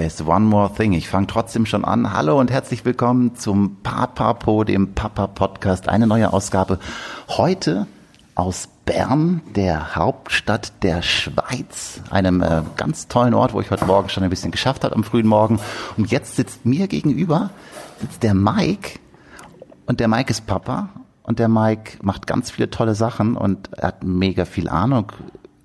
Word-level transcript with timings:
There's 0.00 0.26
one 0.26 0.46
more 0.46 0.72
thing. 0.72 0.94
Ich 0.94 1.10
fange 1.10 1.26
trotzdem 1.26 1.66
schon 1.66 1.84
an. 1.84 2.14
Hallo 2.14 2.40
und 2.40 2.50
herzlich 2.50 2.86
willkommen 2.86 3.34
zum 3.36 3.82
Papapo, 3.82 4.64
dem 4.64 4.94
Papa 4.94 5.26
Podcast. 5.26 5.90
Eine 5.90 6.06
neue 6.06 6.32
Ausgabe 6.32 6.78
heute 7.28 7.86
aus 8.34 8.70
Bern, 8.86 9.42
der 9.54 9.96
Hauptstadt 9.96 10.82
der 10.82 11.02
Schweiz, 11.02 12.00
einem 12.08 12.40
äh, 12.40 12.62
ganz 12.78 13.08
tollen 13.08 13.34
Ort, 13.34 13.52
wo 13.52 13.60
ich 13.60 13.70
heute 13.70 13.84
Morgen 13.84 14.08
schon 14.08 14.24
ein 14.24 14.30
bisschen 14.30 14.52
geschafft 14.52 14.84
habe 14.84 14.96
am 14.96 15.04
frühen 15.04 15.26
Morgen. 15.26 15.60
Und 15.98 16.10
jetzt 16.10 16.34
sitzt 16.34 16.64
mir 16.64 16.88
gegenüber 16.88 17.50
sitzt 18.00 18.22
der 18.22 18.32
Mike 18.32 19.00
und 19.84 20.00
der 20.00 20.08
Mike 20.08 20.30
ist 20.30 20.46
Papa 20.46 20.88
und 21.24 21.38
der 21.38 21.50
Mike 21.50 21.98
macht 22.00 22.26
ganz 22.26 22.50
viele 22.50 22.70
tolle 22.70 22.94
Sachen 22.94 23.36
und 23.36 23.70
er 23.74 23.88
hat 23.88 24.02
mega 24.02 24.46
viel 24.46 24.70
Ahnung 24.70 25.12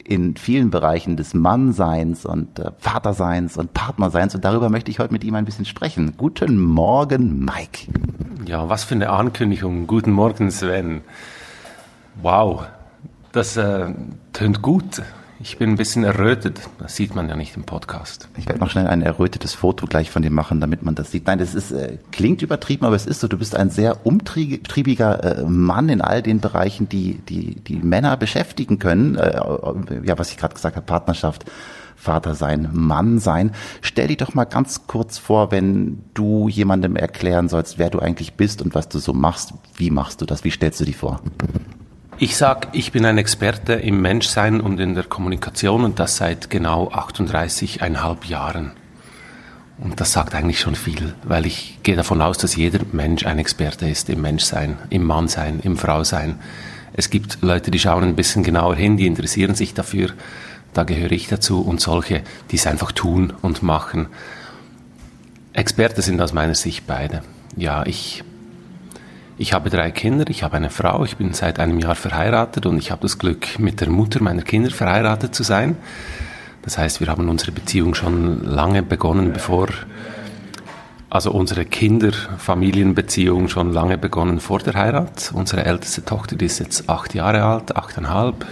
in 0.05 0.37
vielen 0.37 0.69
Bereichen 0.69 1.17
des 1.17 1.33
Mannseins 1.33 2.25
und 2.25 2.59
äh, 2.59 2.71
Vaterseins 2.77 3.57
und 3.57 3.73
Partnerseins. 3.73 4.35
Und 4.35 4.45
darüber 4.45 4.69
möchte 4.69 4.91
ich 4.91 4.99
heute 4.99 5.11
mit 5.11 5.23
ihm 5.23 5.36
ein 5.36 5.46
bisschen 5.46 5.65
sprechen. 5.65 6.13
Guten 6.15 6.59
Morgen, 6.61 7.39
Mike. 7.39 7.91
Ja, 8.46 8.69
was 8.69 8.83
für 8.83 8.96
eine 8.96 9.10
Ankündigung. 9.10 9.87
Guten 9.87 10.11
Morgen, 10.11 10.51
Sven. 10.51 11.01
Wow, 12.21 12.65
das 13.32 13.57
äh, 13.57 13.93
tönt 14.32 14.61
gut. 14.61 15.01
Ich 15.39 15.57
bin 15.57 15.71
ein 15.71 15.75
bisschen 15.75 16.06
errötet. 16.06 16.62
Das 16.80 16.96
sieht 16.96 17.14
man 17.14 17.28
ja 17.28 17.36
nicht 17.36 17.57
im 17.57 17.64
Podcast. 17.64 18.30
Ich 18.38 18.48
werde 18.48 18.62
noch 18.62 18.70
schnell 18.70 18.88
ein 18.88 19.02
errötetes 19.02 19.54
Foto 19.54 19.86
gleich 19.86 20.10
von 20.10 20.21
dir 20.21 20.32
machen, 20.32 20.61
damit 20.61 20.84
man 20.84 20.96
das 20.96 21.11
sieht. 21.11 21.28
Nein, 21.28 21.39
das 21.39 21.54
ist 21.54 21.71
äh, 21.71 21.98
klingt 22.11 22.42
übertrieben, 22.42 22.86
aber 22.86 22.96
es 22.96 23.06
ist 23.06 23.20
so. 23.20 23.28
Du 23.28 23.38
bist 23.38 23.56
ein 23.56 23.70
sehr 23.70 24.06
umtriebiger 24.06 25.39
äh, 25.39 25.44
Mann 25.44 25.89
in 25.89 26.02
all 26.02 26.21
den 26.21 26.39
Bereichen, 26.39 26.88
die 26.88 27.16
die 27.28 27.56
die 27.56 27.78
Männer 27.78 28.16
beschäftigen 28.16 28.80
können. 28.80 29.16
Äh, 29.16 29.36
ja, 30.04 30.18
was 30.18 30.32
ich 30.32 30.38
gerade 30.38 30.54
gesagt 30.54 30.75
habe, 30.75 30.86
Partnerschaft. 30.86 31.46
Vater 31.97 32.36
sein, 32.36 32.70
Mann 32.73 33.20
sein. 33.20 33.52
Stell 33.81 34.08
dich 34.08 34.17
doch 34.17 34.33
mal 34.33 34.44
ganz 34.44 34.86
kurz 34.86 35.17
vor, 35.17 35.52
wenn 35.52 36.03
du 36.14 36.50
jemandem 36.50 36.97
erklären 36.97 37.47
sollst, 37.47 37.80
wer 37.80 37.89
du 37.89 37.99
eigentlich 37.99 38.33
bist 38.33 38.61
und 38.61 38.75
was 38.75 38.89
du 38.89 38.99
so 38.99 39.14
machst. 39.14 39.53
Wie 39.75 39.89
machst 39.92 40.22
du 40.22 40.25
das? 40.25 40.44
Wie 40.44 40.52
stellst 40.52 40.80
du 40.81 40.86
dich 40.86 40.97
vor? 40.97 41.22
Ich 42.17 42.38
sag, 42.38 42.69
ich 42.71 42.94
bin 42.94 43.05
ein 43.05 43.17
Experte 43.17 43.73
im 43.73 44.02
Menschsein 44.02 44.61
und 44.61 44.80
in 44.80 44.95
der 44.95 45.03
Kommunikation 45.03 45.83
und 45.83 45.99
das 45.99 46.16
seit 46.16 46.49
genau 46.49 46.88
38,5 46.89 48.25
Jahren. 48.27 48.71
Und 49.80 49.99
das 49.99 50.13
sagt 50.13 50.33
eigentlich 50.33 50.61
schon 50.61 50.75
viel, 50.75 51.13
weil 51.23 51.45
ich 51.45 51.80
gehe 51.83 51.97
davon 51.97 52.21
aus, 52.21 52.38
dass 52.38 52.55
jeder 52.55 52.80
Mensch 52.93 53.25
ein 53.25 53.38
Experte 53.38 53.89
ist 53.89 54.09
im 54.09 54.21
Menschsein, 54.21 54.77
im 54.89 55.03
Mannsein, 55.03 55.59
im 55.59 55.75
Frausein. 55.75 56.39
Es 56.93 57.09
gibt 57.09 57.39
Leute, 57.41 57.69
die 57.69 57.80
schauen 57.80 58.05
ein 58.05 58.16
bisschen 58.16 58.43
genauer 58.43 58.77
hin, 58.77 58.95
die 58.95 59.08
interessieren 59.08 59.53
sich 59.53 59.73
dafür. 59.73 60.11
Da 60.73 60.83
gehöre 60.83 61.11
ich 61.11 61.27
dazu 61.27 61.59
und 61.59 61.81
solche, 61.81 62.21
die 62.49 62.55
es 62.55 62.66
einfach 62.66 62.93
tun 62.93 63.33
und 63.41 63.61
machen. 63.61 64.08
Experte 65.52 66.02
sind 66.02 66.21
aus 66.21 66.31
meiner 66.31 66.55
Sicht 66.55 66.88
beide. 66.88 67.23
Ja, 67.58 67.86
ich 67.86 68.23
ich 69.38 69.53
habe 69.53 69.69
drei 69.69 69.91
Kinder, 69.91 70.25
ich 70.30 70.44
habe 70.44 70.55
eine 70.55 70.69
Frau, 70.69 71.03
ich 71.03 71.17
bin 71.17 71.33
seit 71.33 71.59
einem 71.59 71.80
Jahr 71.80 71.95
verheiratet 71.95 72.66
und 72.66 72.78
ich 72.78 72.91
habe 72.91 73.02
das 73.02 73.19
Glück, 73.19 73.59
mit 73.59 73.81
der 73.81 73.89
Mutter 73.89 74.23
meiner 74.23 74.44
Kinder 74.44 74.72
verheiratet 74.72 75.36
zu 75.36 75.44
sein. 75.44 75.75
Das 76.61 76.77
heißt, 76.77 77.02
wir 77.02 77.08
haben 77.08 77.27
unsere 77.27 77.52
Beziehung 77.52 77.95
schon 77.95 78.45
lange 78.45 78.81
begonnen, 78.81 79.33
bevor, 79.33 79.67
also 81.09 81.31
unsere 81.31 81.66
Kinder-Familienbeziehung 81.66 83.50
schon 83.50 83.73
lange 83.73 83.97
begonnen 83.97 84.39
vor 84.39 84.59
der 84.59 84.73
Heirat. 84.73 85.31
Unsere 85.33 85.66
älteste 85.66 86.05
Tochter, 86.05 86.38
die 86.38 86.45
ist 86.45 86.59
jetzt 86.59 86.89
acht 86.89 87.14
Jahre 87.14 87.44
alt, 87.44 87.75
achteinhalb. 87.75 88.45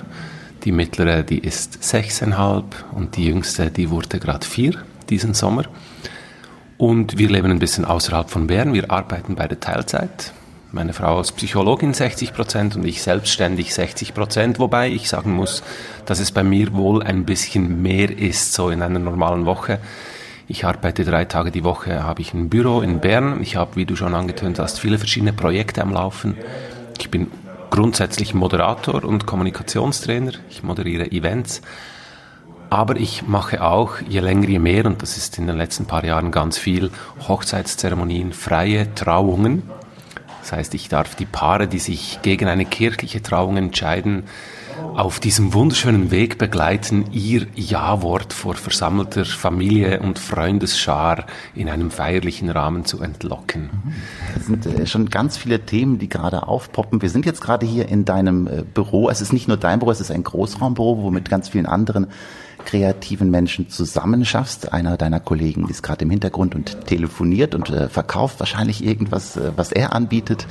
Die 0.65 0.71
mittlere, 0.71 1.23
die 1.23 1.39
ist 1.39 1.83
sechseinhalb 1.83 2.85
und 2.91 3.15
die 3.15 3.25
jüngste, 3.25 3.71
die 3.71 3.89
wurde 3.89 4.19
gerade 4.19 4.45
vier 4.45 4.73
diesen 5.09 5.33
Sommer. 5.33 5.63
Und 6.77 7.17
wir 7.17 7.29
leben 7.29 7.51
ein 7.51 7.59
bisschen 7.59 7.85
außerhalb 7.85 8.29
von 8.29 8.47
Bern. 8.47 8.73
Wir 8.73 8.91
arbeiten 8.91 9.35
beide 9.35 9.59
Teilzeit 9.59 10.33
meine 10.73 10.93
Frau 10.93 11.19
als 11.19 11.31
Psychologin 11.31 11.93
60 11.93 12.33
Prozent 12.33 12.75
und 12.75 12.83
ich 12.85 13.03
selbstständig 13.03 13.73
60 13.73 14.13
Prozent, 14.15 14.57
wobei 14.57 14.89
ich 14.89 15.07
sagen 15.07 15.33
muss, 15.33 15.63
dass 16.05 16.19
es 16.19 16.31
bei 16.31 16.43
mir 16.43 16.73
wohl 16.73 17.03
ein 17.03 17.25
bisschen 17.25 17.81
mehr 17.83 18.09
ist, 18.09 18.53
so 18.53 18.69
in 18.69 18.81
einer 18.81 18.99
normalen 18.99 19.45
Woche. 19.45 19.79
Ich 20.47 20.65
arbeite 20.65 21.05
drei 21.05 21.25
Tage 21.25 21.51
die 21.51 21.63
Woche, 21.63 22.03
habe 22.03 22.21
ich 22.21 22.33
ein 22.33 22.49
Büro 22.49 22.81
in 22.81 22.99
Bern. 22.99 23.41
Ich 23.41 23.55
habe, 23.55 23.75
wie 23.75 23.85
du 23.85 23.95
schon 23.95 24.15
angetönt 24.15 24.57
hast, 24.57 24.79
viele 24.79 24.97
verschiedene 24.97 25.31
Projekte 25.31 25.81
am 25.81 25.93
Laufen. 25.93 26.37
Ich 26.99 27.11
bin 27.11 27.27
grundsätzlich 27.69 28.33
Moderator 28.33 29.03
und 29.03 29.27
Kommunikationstrainer. 29.27 30.31
Ich 30.49 30.63
moderiere 30.63 31.11
Events. 31.11 31.61
Aber 32.71 32.95
ich 32.95 33.27
mache 33.27 33.63
auch, 33.63 34.01
je 34.09 34.21
länger, 34.21 34.49
je 34.49 34.57
mehr, 34.57 34.87
und 34.87 35.03
das 35.03 35.17
ist 35.17 35.37
in 35.37 35.45
den 35.45 35.57
letzten 35.57 35.85
paar 35.85 36.03
Jahren 36.03 36.31
ganz 36.31 36.57
viel, 36.57 36.89
Hochzeitszeremonien, 37.27 38.33
freie 38.33 38.93
Trauungen. 38.95 39.61
Das 40.43 40.51
heißt, 40.51 40.73
ich 40.73 40.89
darf 40.89 41.15
die 41.15 41.25
Paare, 41.25 41.69
die 41.69 41.79
sich 41.79 42.19
gegen 42.21 42.49
eine 42.49 42.65
kirchliche 42.65 43.21
Trauung 43.21 43.55
entscheiden, 43.55 44.23
auf 44.93 45.21
diesem 45.21 45.53
wunderschönen 45.53 46.11
Weg 46.11 46.37
begleiten, 46.37 47.05
ihr 47.13 47.47
Ja-Wort 47.55 48.33
vor 48.33 48.55
versammelter 48.55 49.23
Familie 49.23 50.01
und 50.01 50.19
Freundesschar 50.19 51.27
in 51.55 51.69
einem 51.69 51.91
feierlichen 51.91 52.49
Rahmen 52.49 52.83
zu 52.83 53.01
entlocken. 53.01 53.69
Das 54.35 54.47
sind 54.47 54.65
äh, 54.65 54.85
schon 54.85 55.09
ganz 55.09 55.37
viele 55.37 55.61
Themen, 55.61 55.97
die 55.97 56.09
gerade 56.09 56.45
aufpoppen. 56.45 57.01
Wir 57.01 57.09
sind 57.09 57.25
jetzt 57.25 57.39
gerade 57.39 57.65
hier 57.65 57.87
in 57.87 58.03
deinem 58.03 58.47
äh, 58.47 58.63
Büro. 58.63 59.09
Es 59.09 59.21
ist 59.21 59.31
nicht 59.31 59.47
nur 59.47 59.55
dein 59.55 59.79
Büro, 59.79 59.91
es 59.91 60.01
ist 60.01 60.11
ein 60.11 60.23
Großraumbüro, 60.23 61.03
wo 61.03 61.09
mit 61.09 61.29
ganz 61.29 61.47
vielen 61.47 61.67
anderen 61.67 62.07
kreativen 62.65 63.31
Menschen 63.31 63.69
zusammenschaffst. 63.69 64.73
Einer 64.73 64.97
deiner 64.97 65.19
Kollegen 65.19 65.69
ist 65.69 65.83
gerade 65.83 66.03
im 66.03 66.09
Hintergrund 66.09 66.55
und 66.55 66.85
telefoniert 66.85 67.55
und 67.55 67.69
äh, 67.69 67.89
verkauft 67.89 68.39
wahrscheinlich 68.39 68.83
irgendwas, 68.83 69.37
äh, 69.37 69.51
was 69.55 69.71
er 69.71 69.93
anbietet. 69.93 70.47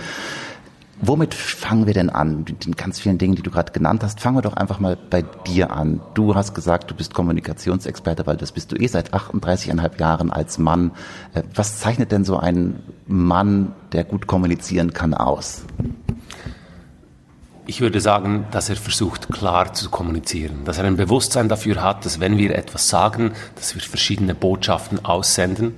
Womit 1.04 1.34
fangen 1.34 1.86
wir 1.88 1.94
denn 1.94 2.10
an? 2.10 2.44
Den 2.44 2.76
ganz 2.76 3.00
vielen 3.00 3.18
Dingen, 3.18 3.34
die 3.34 3.42
du 3.42 3.50
gerade 3.50 3.72
genannt 3.72 4.04
hast, 4.04 4.20
fangen 4.20 4.36
wir 4.36 4.42
doch 4.42 4.54
einfach 4.54 4.78
mal 4.78 4.96
bei 4.96 5.22
dir 5.22 5.72
an. 5.72 6.00
Du 6.14 6.36
hast 6.36 6.54
gesagt, 6.54 6.92
du 6.92 6.94
bist 6.94 7.12
Kommunikationsexperte, 7.12 8.24
weil 8.24 8.36
das 8.36 8.52
bist 8.52 8.70
du 8.70 8.76
eh 8.76 8.86
seit 8.86 9.12
38,5 9.12 9.98
Jahren 9.98 10.30
als 10.30 10.58
Mann. 10.58 10.92
Äh, 11.34 11.42
was 11.54 11.80
zeichnet 11.80 12.12
denn 12.12 12.24
so 12.24 12.36
ein 12.36 12.78
Mann, 13.08 13.72
der 13.90 14.04
gut 14.04 14.28
kommunizieren 14.28 14.92
kann, 14.92 15.12
aus? 15.12 15.64
Ich 17.72 17.80
würde 17.80 18.02
sagen, 18.02 18.44
dass 18.50 18.68
er 18.68 18.76
versucht, 18.76 19.32
klar 19.32 19.72
zu 19.72 19.88
kommunizieren, 19.88 20.66
dass 20.66 20.76
er 20.76 20.84
ein 20.84 20.98
Bewusstsein 20.98 21.48
dafür 21.48 21.82
hat, 21.82 22.04
dass 22.04 22.20
wenn 22.20 22.36
wir 22.36 22.54
etwas 22.54 22.90
sagen, 22.90 23.32
dass 23.54 23.74
wir 23.74 23.80
verschiedene 23.80 24.34
Botschaften 24.34 25.02
aussenden 25.06 25.76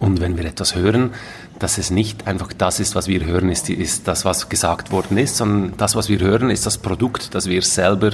und 0.00 0.20
wenn 0.20 0.36
wir 0.36 0.44
etwas 0.44 0.74
hören, 0.74 1.14
dass 1.58 1.78
es 1.78 1.90
nicht 1.90 2.26
einfach 2.26 2.52
das 2.52 2.78
ist, 2.78 2.94
was 2.94 3.08
wir 3.08 3.24
hören, 3.24 3.48
ist, 3.48 3.70
ist 3.70 4.06
das, 4.06 4.26
was 4.26 4.50
gesagt 4.50 4.92
worden 4.92 5.16
ist, 5.16 5.38
sondern 5.38 5.78
das, 5.78 5.96
was 5.96 6.10
wir 6.10 6.20
hören, 6.20 6.50
ist 6.50 6.66
das 6.66 6.76
Produkt, 6.76 7.34
das 7.34 7.46
wir 7.46 7.62
selber 7.62 8.10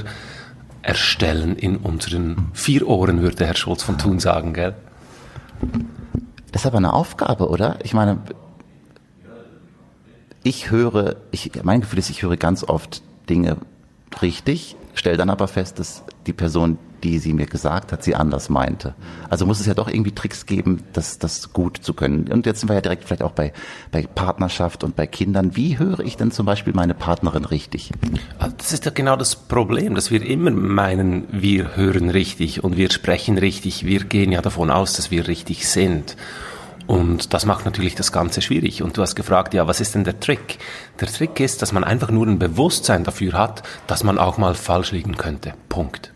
erstellen 0.83 1.56
in 1.56 1.78
unseren 1.78 2.53
vier 2.53 2.87
Ohren, 2.87 3.22
würde 3.22 3.44
Herr 3.44 3.56
Schulz 3.56 3.83
von 3.83 3.99
Thun 3.99 4.21
sagen, 4.21 4.54
gell? 4.54 4.77
Das 6.53 6.62
ist 6.62 6.66
aber 6.66 6.78
eine 6.78 6.93
Aufgabe, 6.93 7.49
oder? 7.49 7.77
Ich 7.83 7.93
meine, 7.93 8.19
ich 10.44 10.71
höre, 10.71 11.16
ich, 11.32 11.50
mein 11.65 11.81
Gefühl 11.81 11.99
ist, 11.99 12.10
ich 12.10 12.22
höre 12.22 12.37
ganz 12.37 12.62
oft 12.62 13.03
Dinge 13.28 13.56
richtig, 14.22 14.77
stelle 14.94 15.16
dann 15.16 15.31
aber 15.31 15.49
fest, 15.49 15.78
dass 15.81 16.05
die 16.27 16.32
Person, 16.32 16.78
die 17.03 17.19
sie 17.19 17.32
mir 17.32 17.47
gesagt 17.47 17.93
hat, 17.93 18.05
sie 18.05 18.15
anders 18.15 18.49
meinte. 18.49 18.94
Also 19.28 19.47
muss 19.47 19.59
es 19.59 19.66
ja 19.66 19.75
doch 19.75 19.88
irgendwie 19.88 20.12
Tricks 20.12 20.47
geben, 20.47 20.84
das, 20.93 21.19
das 21.19 21.53
gut 21.53 21.78
zu 21.78 21.94
können. 21.94 22.31
Und 22.31 22.47
jetzt 22.47 22.60
sind 22.60 22.69
wir 22.69 22.75
ja 22.75 22.81
direkt 22.81 23.04
vielleicht 23.04 23.22
auch 23.22 23.33
bei, 23.33 23.53
bei 23.91 24.03
Partnerschaft 24.03 24.84
und 24.84 24.97
bei 24.97 25.06
Kindern. 25.06 25.56
Wie 25.56 25.78
höre 25.78 26.00
ich 26.00 26.16
denn 26.16 26.31
zum 26.31 26.47
Beispiel 26.47 26.75
meine 26.75 26.94
Partnerin 26.94 27.44
richtig? 27.44 27.91
Also 28.38 28.54
das 28.56 28.72
ist 28.72 28.84
ja 28.84 28.91
genau 28.91 29.16
das 29.16 29.37
Problem, 29.37 29.94
dass 29.94 30.10
wir 30.10 30.25
immer 30.25 30.50
meinen, 30.50 31.25
wir 31.31 31.75
hören 31.75 32.10
richtig 32.10 32.62
und 32.62 32.77
wir 32.77 32.91
sprechen 32.91 33.38
richtig. 33.38 33.84
Wir 33.84 34.04
gehen 34.04 34.31
ja 34.31 34.43
davon 34.43 34.71
aus, 34.71 34.93
dass 34.93 35.10
wir 35.10 35.27
richtig 35.27 35.69
sind. 35.69 36.16
Und 36.86 37.33
das 37.33 37.47
macht 37.47 37.65
natürlich 37.65 37.95
das 37.95 38.13
Ganze 38.13 38.42
schwierig. 38.42 38.83
Und 38.83 38.97
du 38.97 39.03
hast 39.03 39.15
gefragt, 39.15 39.54
ja, 39.54 39.66
was 39.66 39.81
ist 39.81 39.95
denn 39.95 40.04
der 40.04 40.21
Trick? 40.21 40.59
Der 41.01 41.09
Trick 41.09 41.41
ist, 41.41 41.63
dass 41.63 41.72
man 41.72 41.84
einfach 41.84 42.10
nur 42.10 42.27
ein 42.27 42.39
Bewusstsein 42.39 43.04
dafür 43.04 43.33
hat, 43.33 43.63
dass 43.86 44.04
man 44.04 44.19
auch 44.19 44.36
mal 44.36 44.54
falsch 44.54 44.92
liegen 44.92 45.16
könnte. 45.16 45.54
Punkt. 45.69 46.13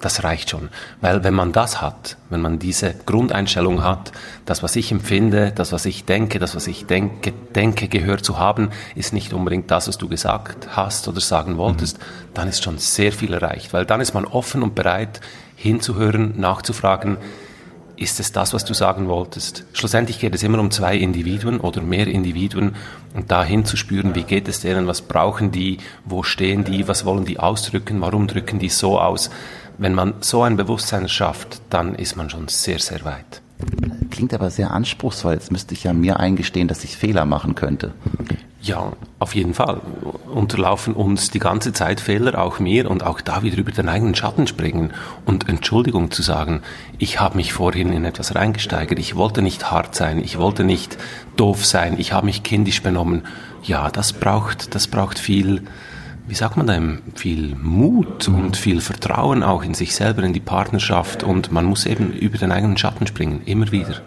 Das 0.00 0.24
reicht 0.24 0.50
schon. 0.50 0.68
Weil 1.00 1.24
wenn 1.24 1.34
man 1.34 1.52
das 1.52 1.80
hat, 1.80 2.18
wenn 2.28 2.42
man 2.42 2.58
diese 2.58 2.94
Grundeinstellung 3.06 3.82
hat, 3.82 4.12
das, 4.44 4.62
was 4.62 4.76
ich 4.76 4.92
empfinde, 4.92 5.52
das, 5.54 5.72
was 5.72 5.86
ich 5.86 6.04
denke, 6.04 6.38
das, 6.38 6.54
was 6.54 6.66
ich 6.66 6.84
denke, 6.84 7.32
denke 7.54 7.88
gehört 7.88 8.24
zu 8.24 8.38
haben, 8.38 8.70
ist 8.94 9.14
nicht 9.14 9.32
unbedingt 9.32 9.70
das, 9.70 9.88
was 9.88 9.96
du 9.96 10.08
gesagt 10.08 10.76
hast 10.76 11.08
oder 11.08 11.20
sagen 11.20 11.56
wolltest, 11.56 11.98
mhm. 11.98 12.02
dann 12.34 12.48
ist 12.48 12.62
schon 12.62 12.78
sehr 12.78 13.10
viel 13.10 13.32
erreicht. 13.32 13.72
Weil 13.72 13.86
dann 13.86 14.02
ist 14.02 14.12
man 14.12 14.26
offen 14.26 14.62
und 14.62 14.74
bereit, 14.74 15.20
hinzuhören, 15.56 16.34
nachzufragen, 16.38 17.16
ist 17.96 18.20
es 18.20 18.32
das, 18.32 18.52
was 18.52 18.64
du 18.64 18.74
sagen 18.74 19.08
wolltest? 19.08 19.64
Schlussendlich 19.72 20.18
geht 20.18 20.34
es 20.34 20.42
immer 20.42 20.58
um 20.58 20.70
zwei 20.70 20.96
Individuen 20.96 21.60
oder 21.60 21.80
mehr 21.80 22.06
Individuen 22.06 22.76
und 23.14 23.30
da 23.30 23.42
hinzuspüren, 23.42 24.14
wie 24.14 24.24
geht 24.24 24.48
es 24.48 24.60
denen, 24.60 24.86
was 24.86 25.02
brauchen 25.02 25.50
die, 25.50 25.78
wo 26.04 26.22
stehen 26.22 26.64
die, 26.64 26.88
was 26.88 27.04
wollen 27.04 27.24
die 27.24 27.38
ausdrücken, 27.38 28.00
warum 28.00 28.26
drücken 28.26 28.58
die 28.58 28.68
so 28.68 29.00
aus. 29.00 29.30
Wenn 29.78 29.94
man 29.94 30.14
so 30.20 30.42
ein 30.42 30.56
Bewusstsein 30.56 31.08
schafft, 31.08 31.60
dann 31.70 31.94
ist 31.94 32.16
man 32.16 32.30
schon 32.30 32.48
sehr, 32.48 32.78
sehr 32.78 33.04
weit. 33.04 33.42
Klingt 34.10 34.34
aber 34.34 34.50
sehr 34.50 34.70
anspruchsvoll. 34.70 35.34
Jetzt 35.34 35.52
müsste 35.52 35.74
ich 35.74 35.84
ja 35.84 35.92
mir 35.92 36.20
eingestehen, 36.20 36.68
dass 36.68 36.84
ich 36.84 36.96
Fehler 36.96 37.24
machen 37.24 37.54
könnte. 37.54 37.92
Ja, 38.66 38.92
auf 39.20 39.34
jeden 39.36 39.54
Fall. 39.54 39.80
Unterlaufen 40.32 40.94
uns 40.94 41.30
die 41.30 41.38
ganze 41.38 41.72
Zeit 41.72 42.00
Fehler, 42.00 42.42
auch 42.42 42.58
mir, 42.58 42.90
und 42.90 43.04
auch 43.04 43.20
da 43.20 43.42
wieder 43.42 43.58
über 43.58 43.70
den 43.70 43.88
eigenen 43.88 44.16
Schatten 44.16 44.48
springen 44.48 44.92
und 45.24 45.48
Entschuldigung 45.48 46.10
zu 46.10 46.22
sagen, 46.22 46.62
ich 46.98 47.20
habe 47.20 47.36
mich 47.36 47.52
vorhin 47.52 47.92
in 47.92 48.04
etwas 48.04 48.34
reingesteigert, 48.34 48.98
ich 48.98 49.14
wollte 49.14 49.40
nicht 49.40 49.70
hart 49.70 49.94
sein, 49.94 50.18
ich 50.18 50.38
wollte 50.38 50.64
nicht 50.64 50.98
doof 51.36 51.64
sein, 51.64 51.94
ich 51.98 52.12
habe 52.12 52.26
mich 52.26 52.42
kindisch 52.42 52.82
benommen. 52.82 53.22
Ja, 53.62 53.88
das 53.88 54.12
braucht, 54.12 54.74
das 54.74 54.88
braucht 54.88 55.20
viel, 55.20 55.62
wie 56.26 56.34
sagt 56.34 56.56
man 56.56 56.66
dem, 56.66 57.02
viel 57.14 57.54
Mut 57.54 58.28
und 58.28 58.56
viel 58.56 58.80
Vertrauen 58.80 59.42
auch 59.42 59.62
in 59.62 59.74
sich 59.74 59.94
selber, 59.94 60.22
in 60.22 60.32
die 60.32 60.40
Partnerschaft 60.40 61.22
und 61.22 61.52
man 61.52 61.64
muss 61.64 61.86
eben 61.86 62.12
über 62.12 62.38
den 62.38 62.52
eigenen 62.52 62.76
Schatten 62.76 63.06
springen, 63.06 63.42
immer 63.44 63.70
wieder. 63.70 64.02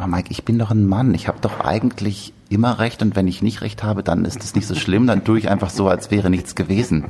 Aber 0.00 0.08
Mike, 0.08 0.30
ich 0.30 0.46
bin 0.46 0.58
doch 0.58 0.70
ein 0.70 0.86
Mann. 0.86 1.12
Ich 1.12 1.28
habe 1.28 1.40
doch 1.42 1.60
eigentlich 1.60 2.32
immer 2.48 2.78
recht 2.78 3.02
und 3.02 3.16
wenn 3.16 3.28
ich 3.28 3.42
nicht 3.42 3.60
recht 3.60 3.82
habe, 3.82 4.02
dann 4.02 4.24
ist 4.24 4.42
es 4.42 4.54
nicht 4.54 4.66
so 4.66 4.74
schlimm. 4.74 5.06
Dann 5.06 5.24
tue 5.24 5.38
ich 5.38 5.50
einfach 5.50 5.68
so, 5.68 5.88
als 5.88 6.10
wäre 6.10 6.30
nichts 6.30 6.54
gewesen. 6.54 7.04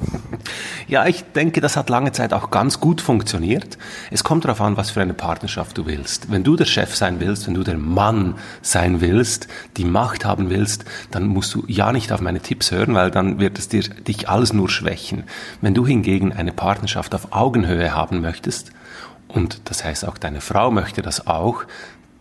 Ja, 0.88 1.06
ich 1.06 1.22
denke, 1.22 1.60
das 1.60 1.76
hat 1.76 1.88
lange 1.88 2.10
Zeit 2.10 2.32
auch 2.32 2.50
ganz 2.50 2.80
gut 2.80 3.00
funktioniert. 3.00 3.78
Es 4.10 4.24
kommt 4.24 4.44
darauf 4.44 4.60
an, 4.60 4.76
was 4.76 4.90
für 4.90 5.00
eine 5.00 5.14
Partnerschaft 5.14 5.78
du 5.78 5.86
willst. 5.86 6.32
Wenn 6.32 6.42
du 6.42 6.56
der 6.56 6.64
Chef 6.64 6.96
sein 6.96 7.20
willst, 7.20 7.46
wenn 7.46 7.54
du 7.54 7.62
der 7.62 7.78
Mann 7.78 8.34
sein 8.60 9.00
willst, 9.00 9.46
die 9.76 9.84
Macht 9.84 10.24
haben 10.24 10.50
willst, 10.50 10.84
dann 11.12 11.28
musst 11.28 11.54
du 11.54 11.62
ja 11.68 11.92
nicht 11.92 12.10
auf 12.10 12.20
meine 12.20 12.40
Tipps 12.40 12.72
hören, 12.72 12.94
weil 12.94 13.12
dann 13.12 13.38
wird 13.38 13.56
es 13.56 13.68
dir, 13.68 13.82
dich 13.82 14.28
alles 14.28 14.52
nur 14.52 14.68
schwächen. 14.68 15.24
Wenn 15.60 15.74
du 15.74 15.86
hingegen 15.86 16.32
eine 16.32 16.52
Partnerschaft 16.52 17.14
auf 17.14 17.28
Augenhöhe 17.30 17.94
haben 17.94 18.20
möchtest, 18.20 18.72
und 19.28 19.60
das 19.70 19.84
heißt 19.84 20.08
auch 20.08 20.18
deine 20.18 20.40
Frau 20.40 20.72
möchte 20.72 21.02
das 21.02 21.28
auch, 21.28 21.64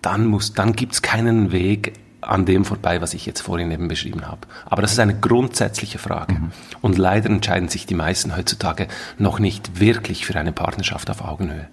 dann 0.02 0.26
muss, 0.26 0.54
dann 0.54 0.74
gibt's 0.74 1.02
keinen 1.02 1.52
Weg 1.52 1.94
an 2.22 2.46
dem 2.46 2.66
vorbei, 2.66 3.02
was 3.02 3.14
ich 3.14 3.26
jetzt 3.26 3.42
vorhin 3.42 3.72
eben 3.72 3.88
beschrieben 3.88 4.28
habe. 4.28 4.42
Aber 4.66 4.82
das 4.82 4.92
ist 4.94 5.00
eine 5.00 5.18
grundsätzliche 5.18 5.98
Frage. 5.98 6.34
Mhm. 6.34 6.52
Und 6.82 6.98
leider 6.98 7.30
entscheiden 7.30 7.70
sich 7.70 7.86
die 7.86 7.96
meisten 7.96 8.36
heutzutage 8.36 8.88
noch 9.18 9.40
nicht 9.40 9.80
wirklich 9.80 10.26
für 10.26 10.38
eine 10.38 10.52
Partnerschaft 10.52 11.10
auf 11.10 11.24
Augenhöhe. 11.24 11.68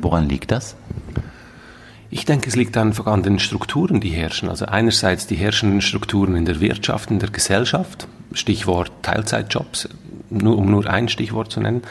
Woran 0.00 0.28
liegt 0.28 0.50
das? 0.50 0.76
Ich 2.08 2.24
denke, 2.24 2.48
es 2.48 2.56
liegt 2.56 2.76
einfach 2.76 3.06
an 3.06 3.22
den 3.22 3.38
Strukturen, 3.38 4.00
die 4.00 4.10
herrschen. 4.10 4.48
Also 4.48 4.66
einerseits 4.66 5.26
die 5.26 5.34
herrschenden 5.34 5.80
Strukturen 5.80 6.36
in 6.36 6.44
der 6.44 6.60
Wirtschaft, 6.60 7.10
in 7.10 7.18
der 7.18 7.30
Gesellschaft, 7.30 8.06
Stichwort 8.32 8.92
Teilzeitjobs, 9.02 9.88
nur, 10.30 10.56
um 10.56 10.70
nur 10.70 10.86
ein 10.86 11.08
Stichwort 11.08 11.50
zu 11.50 11.60
nennen, 11.60 11.82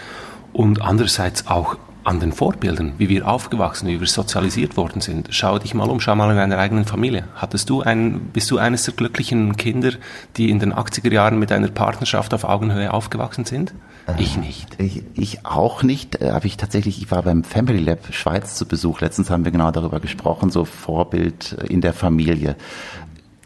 und 0.54 0.82
andererseits 0.82 1.48
auch 1.48 1.78
an 2.06 2.20
den 2.20 2.32
Vorbildern, 2.32 2.94
wie 2.98 3.10
wir 3.10 3.28
aufgewachsen, 3.28 3.88
wie 3.88 4.00
wir 4.00 4.08
sozialisiert 4.08 4.78
worden 4.78 5.02
sind. 5.02 5.30
Schau 5.32 5.58
dich 5.58 5.74
mal 5.74 5.90
um, 5.90 6.00
schau 6.00 6.16
mal 6.16 6.30
in 6.30 6.38
deiner 6.38 6.60
eigenen 6.60 6.86
Familie. 6.86 7.26
Hattest 7.36 7.70
du 7.70 7.82
ein, 7.82 8.30
bist 8.32 8.50
du 8.52 8.60
eines 8.60 8.84
der 8.84 8.94
glücklichen 8.94 9.58
Kinder, 9.58 9.92
die 10.38 10.52
in 10.52 10.60
den 10.60 10.72
80er 10.72 11.12
Jahren 11.12 11.40
mit 11.40 11.52
einer 11.52 11.68
Partnerschaft 11.68 12.34
auf 12.36 12.44
Augenhöhe 12.44 12.94
aufgewachsen 12.94 13.46
sind? 13.46 13.74
Äh, 14.08 14.22
ich 14.22 14.38
nicht. 14.38 14.80
Ich, 14.80 15.04
ich 15.16 15.46
auch 15.46 15.82
nicht. 15.82 16.22
Äh, 16.22 16.32
habe 16.32 16.46
ich 16.46 16.58
tatsächlich, 16.58 17.02
ich 17.02 17.10
war 17.10 17.24
beim 17.24 17.44
Family 17.44 17.80
Lab 17.80 18.14
Schweiz 18.14 18.56
zu 18.56 18.68
Besuch. 18.68 19.02
Letztens 19.02 19.32
haben 19.32 19.44
wir 19.44 19.52
genau 19.52 19.72
darüber 19.72 20.00
gesprochen, 20.00 20.52
so 20.52 20.64
Vorbild 20.64 21.54
in 21.68 21.82
der 21.82 21.94
Familie. 21.94 22.56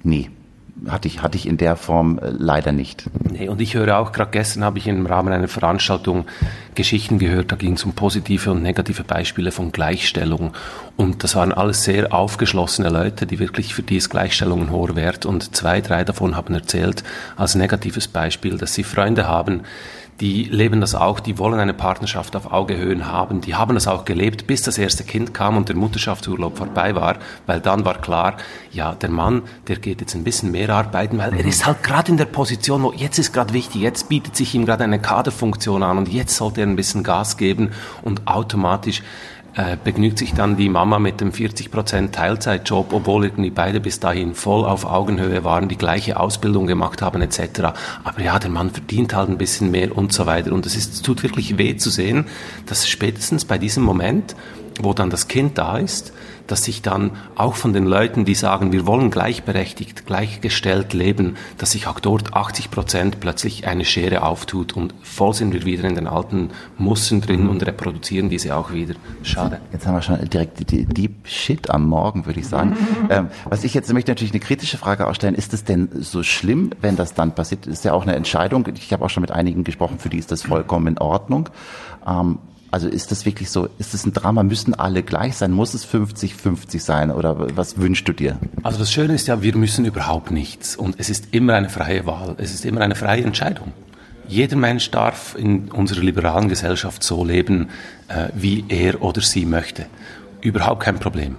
Nee, 0.03 0.29
hatte 0.87 1.07
ich, 1.07 1.21
hatte 1.21 1.37
ich 1.37 1.47
in 1.47 1.57
der 1.57 1.75
Form 1.75 2.19
äh, 2.19 2.29
leider 2.29 2.71
nicht. 2.71 3.09
Nee, 3.31 3.49
und 3.49 3.61
ich 3.61 3.73
höre 3.73 3.97
auch, 3.97 4.11
gerade 4.11 4.31
gestern 4.31 4.63
habe 4.63 4.77
ich 4.77 4.87
im 4.87 5.05
Rahmen 5.05 5.33
einer 5.33 5.47
Veranstaltung 5.47 6.25
Geschichten 6.75 7.19
gehört, 7.19 7.51
da 7.51 7.55
ging 7.55 7.73
es 7.73 7.83
um 7.83 7.93
positive 7.93 8.51
und 8.51 8.61
negative 8.61 9.03
Beispiele 9.03 9.51
von 9.51 9.71
Gleichstellung. 9.71 10.53
Und 10.95 11.23
das 11.23 11.35
waren 11.35 11.51
alles 11.51 11.83
sehr 11.83 12.13
aufgeschlossene 12.13 12.89
Leute, 12.89 13.25
die 13.25 13.39
wirklich 13.39 13.73
für 13.73 13.83
die 13.83 13.97
ist 13.97 14.09
Gleichstellung 14.09 14.61
ein 14.61 14.71
hoher 14.71 14.95
Wert. 14.95 15.25
Und 15.25 15.55
zwei, 15.55 15.81
drei 15.81 16.03
davon 16.03 16.35
haben 16.35 16.53
erzählt, 16.53 17.03
als 17.35 17.55
negatives 17.55 18.07
Beispiel, 18.07 18.57
dass 18.57 18.73
sie 18.73 18.83
Freunde 18.83 19.27
haben, 19.27 19.61
die 20.19 20.43
leben 20.43 20.81
das 20.81 20.95
auch, 20.95 21.19
die 21.19 21.37
wollen 21.37 21.59
eine 21.59 21.73
Partnerschaft 21.73 22.35
auf 22.35 22.51
Augehöhen 22.51 23.07
haben, 23.07 23.41
die 23.41 23.55
haben 23.55 23.75
das 23.75 23.87
auch 23.87 24.05
gelebt, 24.05 24.47
bis 24.47 24.61
das 24.61 24.77
erste 24.77 25.03
Kind 25.03 25.33
kam 25.33 25.55
und 25.55 25.69
der 25.69 25.75
Mutterschaftsurlaub 25.75 26.57
vorbei 26.57 26.95
war, 26.95 27.17
weil 27.45 27.61
dann 27.61 27.85
war 27.85 28.01
klar, 28.01 28.35
ja, 28.71 28.95
der 28.95 29.09
Mann, 29.09 29.43
der 29.67 29.77
geht 29.77 30.01
jetzt 30.01 30.15
ein 30.15 30.23
bisschen 30.23 30.51
mehr 30.51 30.69
arbeiten, 30.69 31.17
weil 31.17 31.33
er 31.33 31.45
ist 31.45 31.65
halt 31.65 31.83
gerade 31.83 32.11
in 32.11 32.17
der 32.17 32.25
Position, 32.25 32.83
wo 32.83 32.91
jetzt 32.91 33.17
ist 33.17 33.31
gerade 33.31 33.53
wichtig, 33.53 33.81
jetzt 33.81 34.09
bietet 34.09 34.35
sich 34.35 34.53
ihm 34.53 34.65
gerade 34.65 34.83
eine 34.83 34.99
Kaderfunktion 34.99 35.83
an 35.83 35.97
und 35.97 36.09
jetzt 36.09 36.35
sollte 36.35 36.61
er 36.61 36.67
ein 36.67 36.75
bisschen 36.75 37.03
Gas 37.03 37.37
geben 37.37 37.71
und 38.01 38.27
automatisch 38.27 39.01
äh, 39.59 39.77
begnügt 39.83 40.17
sich 40.17 40.33
dann 40.33 40.55
die 40.55 40.69
Mama 40.69 40.99
mit 40.99 41.19
dem 41.19 41.33
40% 41.33 42.11
Teilzeitjob, 42.11 42.93
obwohl 42.93 43.25
irgendwie 43.25 43.49
beide 43.49 43.81
bis 43.81 43.99
dahin 43.99 44.33
voll 44.33 44.63
auf 44.63 44.85
Augenhöhe 44.85 45.43
waren, 45.43 45.67
die 45.67 45.77
gleiche 45.77 46.17
Ausbildung 46.17 46.65
gemacht 46.65 47.01
haben 47.01 47.21
etc. 47.21 47.73
Aber 48.05 48.21
ja, 48.21 48.39
der 48.39 48.51
Mann 48.51 48.69
verdient 48.69 49.13
halt 49.13 49.27
ein 49.27 49.37
bisschen 49.37 49.69
mehr 49.69 49.97
und 49.97 50.13
so 50.13 50.25
weiter. 50.25 50.53
Und 50.53 50.65
es 50.65 50.77
es 50.77 51.01
tut 51.01 51.23
wirklich 51.23 51.57
weh 51.57 51.75
zu 51.75 51.89
sehen, 51.89 52.27
dass 52.67 52.87
spätestens 52.87 53.43
bei 53.43 53.57
diesem 53.57 53.83
Moment, 53.83 54.33
wo 54.79 54.93
dann 54.93 55.09
das 55.09 55.27
Kind 55.27 55.57
da 55.57 55.77
ist, 55.77 56.13
dass 56.51 56.63
sich 56.63 56.81
dann 56.81 57.11
auch 57.35 57.55
von 57.55 57.73
den 57.73 57.85
Leuten, 57.85 58.25
die 58.25 58.35
sagen, 58.35 58.71
wir 58.71 58.85
wollen 58.85 59.11
gleichberechtigt, 59.11 60.05
gleichgestellt 60.05 60.93
leben, 60.93 61.35
dass 61.57 61.71
sich 61.71 61.87
auch 61.87 61.99
dort 61.99 62.33
80 62.33 62.71
Prozent 62.71 63.19
plötzlich 63.19 63.67
eine 63.67 63.85
Schere 63.85 64.23
auftut 64.23 64.75
und 64.75 64.93
voll 65.01 65.33
sind 65.33 65.53
wir 65.53 65.65
wieder 65.65 65.85
in 65.85 65.95
den 65.95 66.07
alten 66.07 66.49
Mustern 66.77 67.21
drin 67.21 67.47
und 67.47 67.65
reproduzieren 67.65 68.29
diese 68.29 68.55
auch 68.55 68.73
wieder. 68.73 68.95
Schade. 69.23 69.61
Jetzt 69.71 69.85
haben 69.85 69.95
wir 69.95 70.01
schon 70.01 70.27
direkt 70.29 70.71
die 70.71 70.85
Deep 70.85 71.27
Shit 71.27 71.69
am 71.69 71.87
Morgen, 71.87 72.25
würde 72.25 72.39
ich 72.39 72.47
sagen. 72.47 72.75
ähm, 73.09 73.27
was 73.45 73.63
ich 73.63 73.73
jetzt 73.73 73.91
möchte 73.93 74.11
natürlich 74.11 74.33
eine 74.33 74.39
kritische 74.39 74.77
Frage 74.77 75.07
ausstellen. 75.07 75.35
Ist 75.35 75.53
es 75.53 75.63
denn 75.63 75.89
so 75.99 76.23
schlimm, 76.23 76.71
wenn 76.81 76.95
das 76.95 77.13
dann 77.13 77.35
passiert? 77.35 77.67
Ist 77.67 77.85
ja 77.85 77.93
auch 77.93 78.03
eine 78.03 78.15
Entscheidung. 78.15 78.67
Ich 78.75 78.91
habe 78.93 79.05
auch 79.05 79.09
schon 79.09 79.21
mit 79.21 79.31
einigen 79.31 79.63
gesprochen, 79.63 79.99
für 79.99 80.09
die 80.09 80.17
ist 80.17 80.31
das 80.31 80.41
vollkommen 80.41 80.87
in 80.87 80.97
Ordnung. 80.97 81.49
Ähm, 82.07 82.39
also 82.71 82.87
ist 82.87 83.11
das 83.11 83.25
wirklich 83.25 83.49
so, 83.49 83.67
ist 83.79 83.93
es 83.95 84.05
ein 84.05 84.13
Drama, 84.13 84.43
müssen 84.43 84.75
alle 84.75 85.01
gleich 85.01 85.35
sein? 85.37 85.51
Muss 85.51 85.73
es 85.73 85.87
50-50 85.87 86.79
sein 86.79 87.09
oder 87.09 87.57
was 87.57 87.77
wünschst 87.77 88.07
du 88.07 88.13
dir? 88.13 88.37
Also 88.61 88.77
das 88.77 88.91
Schöne 88.91 89.15
ist 89.15 89.27
ja, 89.27 89.41
wir 89.41 89.55
müssen 89.57 89.85
überhaupt 89.85 90.29
nichts 90.29 90.75
und 90.75 90.95
es 90.99 91.09
ist 91.09 91.29
immer 91.31 91.55
eine 91.55 91.69
freie 91.69 92.05
Wahl, 92.05 92.35
es 92.37 92.53
ist 92.53 92.65
immer 92.65 92.81
eine 92.81 92.95
freie 92.95 93.23
Entscheidung. 93.23 93.73
Jeder 94.27 94.55
Mensch 94.55 94.91
darf 94.91 95.35
in 95.35 95.71
unserer 95.71 96.01
liberalen 96.01 96.49
Gesellschaft 96.49 97.01
so 97.01 97.25
leben, 97.25 97.69
äh, 98.07 98.27
wie 98.35 98.63
er 98.69 99.01
oder 99.01 99.21
sie 99.21 99.45
möchte. 99.45 99.87
Überhaupt 100.41 100.83
kein 100.83 100.99
Problem. 100.99 101.37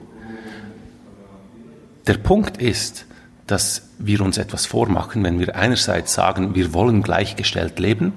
Der 2.09 2.15
Punkt 2.15 2.57
ist, 2.57 3.07
dass 3.47 3.83
wir 3.99 4.21
uns 4.23 4.37
etwas 4.37 4.67
vormachen, 4.67 5.23
wenn 5.23 5.39
wir 5.39 5.55
einerseits 5.55 6.13
sagen, 6.13 6.57
wir 6.57 6.75
wollen 6.75 7.05
gleichgestellt 7.05 7.79
leben 7.79 8.15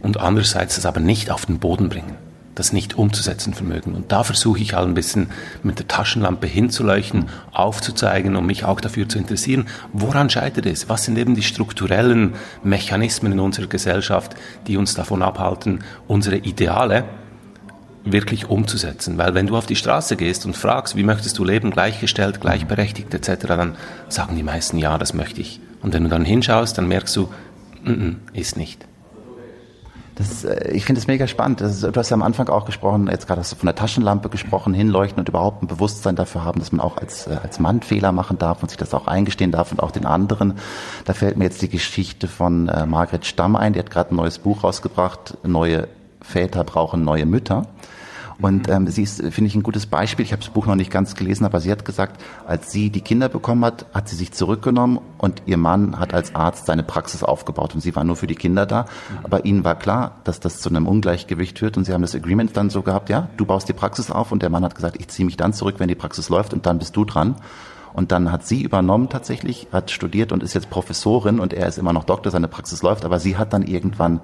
und 0.00 0.18
andererseits 0.18 0.76
das 0.76 0.86
aber 0.86 1.00
nicht 1.00 1.30
auf 1.30 1.44
den 1.44 1.58
Boden 1.58 1.90
bringen 1.90 2.23
das 2.54 2.72
nicht 2.72 2.96
umzusetzen 2.96 3.54
vermögen. 3.54 3.94
Und 3.94 4.12
da 4.12 4.22
versuche 4.22 4.60
ich 4.60 4.74
halt 4.74 4.88
ein 4.88 4.94
bisschen 4.94 5.30
mit 5.62 5.78
der 5.78 5.88
Taschenlampe 5.88 6.46
hinzuleuchten, 6.46 7.26
aufzuzeigen 7.52 8.36
und 8.36 8.46
mich 8.46 8.64
auch 8.64 8.80
dafür 8.80 9.08
zu 9.08 9.18
interessieren, 9.18 9.66
woran 9.92 10.30
scheitert 10.30 10.66
es? 10.66 10.88
Was 10.88 11.04
sind 11.04 11.18
eben 11.18 11.34
die 11.34 11.42
strukturellen 11.42 12.34
Mechanismen 12.62 13.32
in 13.32 13.40
unserer 13.40 13.66
Gesellschaft, 13.66 14.34
die 14.66 14.76
uns 14.76 14.94
davon 14.94 15.22
abhalten, 15.22 15.80
unsere 16.06 16.36
Ideale 16.36 17.04
wirklich 18.04 18.50
umzusetzen. 18.50 19.18
Weil 19.18 19.34
wenn 19.34 19.46
du 19.46 19.56
auf 19.56 19.66
die 19.66 19.76
Straße 19.76 20.16
gehst 20.16 20.44
und 20.46 20.56
fragst, 20.56 20.94
wie 20.94 21.02
möchtest 21.02 21.38
du 21.38 21.44
leben, 21.44 21.70
gleichgestellt, 21.70 22.40
gleichberechtigt 22.40 23.12
etc., 23.14 23.46
dann 23.46 23.76
sagen 24.08 24.36
die 24.36 24.42
meisten, 24.42 24.78
ja, 24.78 24.98
das 24.98 25.14
möchte 25.14 25.40
ich. 25.40 25.60
Und 25.82 25.94
wenn 25.94 26.04
du 26.04 26.10
dann 26.10 26.24
hinschaust, 26.24 26.76
dann 26.76 26.86
merkst 26.86 27.16
du, 27.16 27.28
mm 27.82 27.90
-mm, 27.90 28.14
ist 28.34 28.56
nicht. 28.56 28.86
Das, 30.16 30.44
äh, 30.44 30.70
ich 30.72 30.84
finde 30.84 31.00
es 31.00 31.06
mega 31.06 31.26
spannend. 31.26 31.60
Das, 31.60 31.80
du 31.80 31.92
hast 31.94 32.10
ja 32.10 32.14
am 32.14 32.22
Anfang 32.22 32.48
auch 32.48 32.64
gesprochen, 32.64 33.08
jetzt 33.08 33.26
gerade 33.26 33.40
hast 33.40 33.52
du 33.52 33.56
von 33.56 33.66
der 33.66 33.74
Taschenlampe 33.74 34.28
gesprochen, 34.28 34.74
hinleuchten 34.74 35.20
und 35.20 35.28
überhaupt 35.28 35.62
ein 35.62 35.66
Bewusstsein 35.66 36.16
dafür 36.16 36.44
haben, 36.44 36.60
dass 36.60 36.72
man 36.72 36.80
auch 36.80 36.96
als, 36.96 37.26
äh, 37.26 37.36
als 37.42 37.58
Mann 37.58 37.82
Fehler 37.82 38.12
machen 38.12 38.38
darf 38.38 38.62
und 38.62 38.68
sich 38.68 38.78
das 38.78 38.94
auch 38.94 39.06
eingestehen 39.06 39.50
darf 39.50 39.72
und 39.72 39.82
auch 39.82 39.90
den 39.90 40.06
anderen. 40.06 40.54
Da 41.04 41.14
fällt 41.14 41.36
mir 41.36 41.44
jetzt 41.44 41.62
die 41.62 41.68
Geschichte 41.68 42.28
von 42.28 42.68
äh, 42.68 42.86
Margret 42.86 43.26
Stamm 43.26 43.56
ein, 43.56 43.72
die 43.72 43.78
hat 43.78 43.90
gerade 43.90 44.14
ein 44.14 44.16
neues 44.16 44.38
Buch 44.38 44.64
rausgebracht, 44.64 45.38
Neue 45.42 45.88
Väter 46.20 46.64
brauchen 46.64 47.04
neue 47.04 47.26
Mütter. 47.26 47.66
Und 48.40 48.68
ähm, 48.68 48.88
sie 48.88 49.02
ist, 49.02 49.22
finde 49.22 49.46
ich, 49.46 49.54
ein 49.54 49.62
gutes 49.62 49.86
Beispiel. 49.86 50.24
Ich 50.24 50.32
habe 50.32 50.42
das 50.42 50.50
Buch 50.50 50.66
noch 50.66 50.74
nicht 50.74 50.90
ganz 50.90 51.14
gelesen, 51.14 51.44
aber 51.44 51.60
sie 51.60 51.70
hat 51.70 51.84
gesagt, 51.84 52.20
als 52.46 52.72
sie 52.72 52.90
die 52.90 53.00
Kinder 53.00 53.28
bekommen 53.28 53.64
hat, 53.64 53.86
hat 53.94 54.08
sie 54.08 54.16
sich 54.16 54.32
zurückgenommen 54.32 54.98
und 55.18 55.42
ihr 55.46 55.56
Mann 55.56 55.98
hat 55.98 56.14
als 56.14 56.34
Arzt 56.34 56.66
seine 56.66 56.82
Praxis 56.82 57.22
aufgebaut 57.22 57.74
und 57.74 57.80
sie 57.80 57.94
war 57.94 58.04
nur 58.04 58.16
für 58.16 58.26
die 58.26 58.34
Kinder 58.34 58.66
da. 58.66 58.86
Aber 59.22 59.44
ihnen 59.44 59.64
war 59.64 59.76
klar, 59.76 60.16
dass 60.24 60.40
das 60.40 60.60
zu 60.60 60.68
einem 60.68 60.86
Ungleichgewicht 60.86 61.58
führt 61.58 61.76
und 61.76 61.84
sie 61.84 61.92
haben 61.92 62.02
das 62.02 62.14
Agreement 62.14 62.56
dann 62.56 62.70
so 62.70 62.82
gehabt, 62.82 63.08
ja, 63.08 63.28
du 63.36 63.44
baust 63.44 63.68
die 63.68 63.72
Praxis 63.72 64.10
auf 64.10 64.32
und 64.32 64.42
der 64.42 64.50
Mann 64.50 64.64
hat 64.64 64.74
gesagt, 64.74 64.96
ich 64.98 65.08
ziehe 65.08 65.26
mich 65.26 65.36
dann 65.36 65.52
zurück, 65.52 65.76
wenn 65.78 65.88
die 65.88 65.94
Praxis 65.94 66.28
läuft 66.28 66.52
und 66.52 66.66
dann 66.66 66.78
bist 66.78 66.96
du 66.96 67.04
dran. 67.04 67.36
Und 67.92 68.10
dann 68.10 68.32
hat 68.32 68.44
sie 68.44 68.60
übernommen 68.60 69.08
tatsächlich, 69.08 69.68
hat 69.70 69.92
studiert 69.92 70.32
und 70.32 70.42
ist 70.42 70.52
jetzt 70.54 70.68
Professorin 70.68 71.38
und 71.38 71.52
er 71.52 71.68
ist 71.68 71.78
immer 71.78 71.92
noch 71.92 72.02
Doktor, 72.02 72.32
seine 72.32 72.48
Praxis 72.48 72.82
läuft, 72.82 73.04
aber 73.04 73.20
sie 73.20 73.36
hat 73.36 73.52
dann 73.52 73.62
irgendwann 73.62 74.20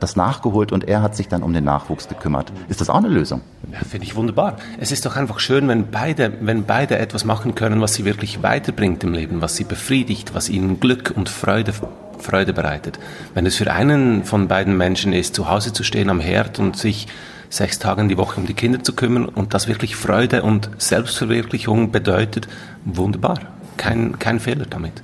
das 0.00 0.16
nachgeholt 0.16 0.72
und 0.72 0.84
er 0.84 1.02
hat 1.02 1.16
sich 1.16 1.28
dann 1.28 1.42
um 1.42 1.52
den 1.52 1.64
Nachwuchs 1.64 2.08
gekümmert. 2.08 2.52
Ist 2.68 2.80
das 2.80 2.90
auch 2.90 2.96
eine 2.96 3.08
Lösung? 3.08 3.40
Ja, 3.72 3.78
finde 3.78 4.06
ich 4.06 4.16
wunderbar. 4.16 4.56
Es 4.78 4.92
ist 4.92 5.06
doch 5.06 5.16
einfach 5.16 5.40
schön, 5.40 5.68
wenn 5.68 5.90
beide, 5.90 6.32
wenn 6.40 6.64
beide 6.64 6.98
etwas 6.98 7.24
machen 7.24 7.54
können, 7.54 7.80
was 7.80 7.94
sie 7.94 8.04
wirklich 8.04 8.42
weiterbringt 8.42 9.02
im 9.04 9.12
Leben, 9.12 9.40
was 9.40 9.56
sie 9.56 9.64
befriedigt, 9.64 10.34
was 10.34 10.48
ihnen 10.48 10.80
Glück 10.80 11.12
und 11.14 11.28
Freude 11.28 11.72
Freude 12.18 12.54
bereitet. 12.54 12.98
Wenn 13.34 13.44
es 13.44 13.56
für 13.56 13.70
einen 13.70 14.24
von 14.24 14.48
beiden 14.48 14.76
Menschen 14.76 15.12
ist, 15.12 15.34
zu 15.34 15.50
Hause 15.50 15.74
zu 15.74 15.82
stehen 15.82 16.08
am 16.08 16.20
Herd 16.20 16.58
und 16.58 16.76
sich 16.76 17.06
sechs 17.48 17.78
Tage 17.78 18.00
in 18.00 18.08
die 18.08 18.16
Woche 18.16 18.40
um 18.40 18.46
die 18.46 18.54
Kinder 18.54 18.82
zu 18.82 18.94
kümmern 18.94 19.26
und 19.26 19.54
das 19.54 19.68
wirklich 19.68 19.96
Freude 19.96 20.42
und 20.42 20.70
Selbstverwirklichung 20.78 21.92
bedeutet, 21.92 22.48
wunderbar. 22.84 23.38
Kein, 23.76 24.18
kein 24.18 24.40
Fehler 24.40 24.66
damit. 24.68 25.02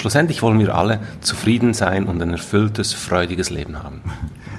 Schlussendlich 0.00 0.40
wollen 0.40 0.58
wir 0.58 0.74
alle 0.74 1.00
zufrieden 1.20 1.74
sein 1.74 2.06
und 2.06 2.22
ein 2.22 2.30
erfülltes, 2.30 2.94
freudiges 2.94 3.50
Leben 3.50 3.82
haben. 3.82 4.00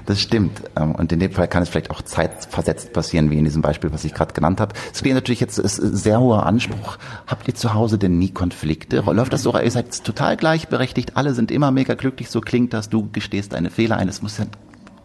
Das 0.08 0.20
stimmt. 0.20 0.64
Ähm, 0.76 0.94
und 0.96 1.12
in 1.12 1.20
dem 1.20 1.32
Fall 1.32 1.48
kann 1.48 1.62
es 1.62 1.70
vielleicht 1.70 1.92
auch 1.92 2.02
zeitversetzt 2.02 2.92
passieren, 2.92 3.30
wie 3.30 3.38
in 3.38 3.46
diesem 3.46 3.62
Beispiel, 3.62 3.94
was 3.94 4.04
ich 4.04 4.16
gerade 4.16 4.34
genannt 4.34 4.60
habe. 4.60 4.74
Es 4.92 5.02
klingt 5.02 5.14
natürlich 5.14 5.40
jetzt 5.40 5.60
ist 5.60 5.76
sehr 5.76 6.20
hoher 6.20 6.46
Anspruch. 6.48 6.98
Habt 7.28 7.48
ihr 7.48 7.54
zu 7.54 7.76
Hause 7.76 8.00
denn 8.00 8.18
nie 8.18 8.32
Konflikte? 8.32 9.02
Läuft 9.02 9.32
das 9.32 9.44
so? 9.44 9.58
Ihr 9.58 9.72
seid 9.72 10.04
total 10.04 10.38
gleichberechtigt, 10.38 11.16
alle 11.18 11.36
sind 11.36 11.52
immer 11.52 11.70
mega 11.70 11.94
glücklich, 11.94 12.30
so 12.32 12.42
klingt 12.42 12.74
das, 12.74 12.90
du 12.90 13.10
gestehst 13.12 13.54
deine 13.54 13.70
Fehler 13.70 13.98
ein. 13.98 14.10
Es 14.10 14.24
muss 14.24 14.40
ja 14.40 14.46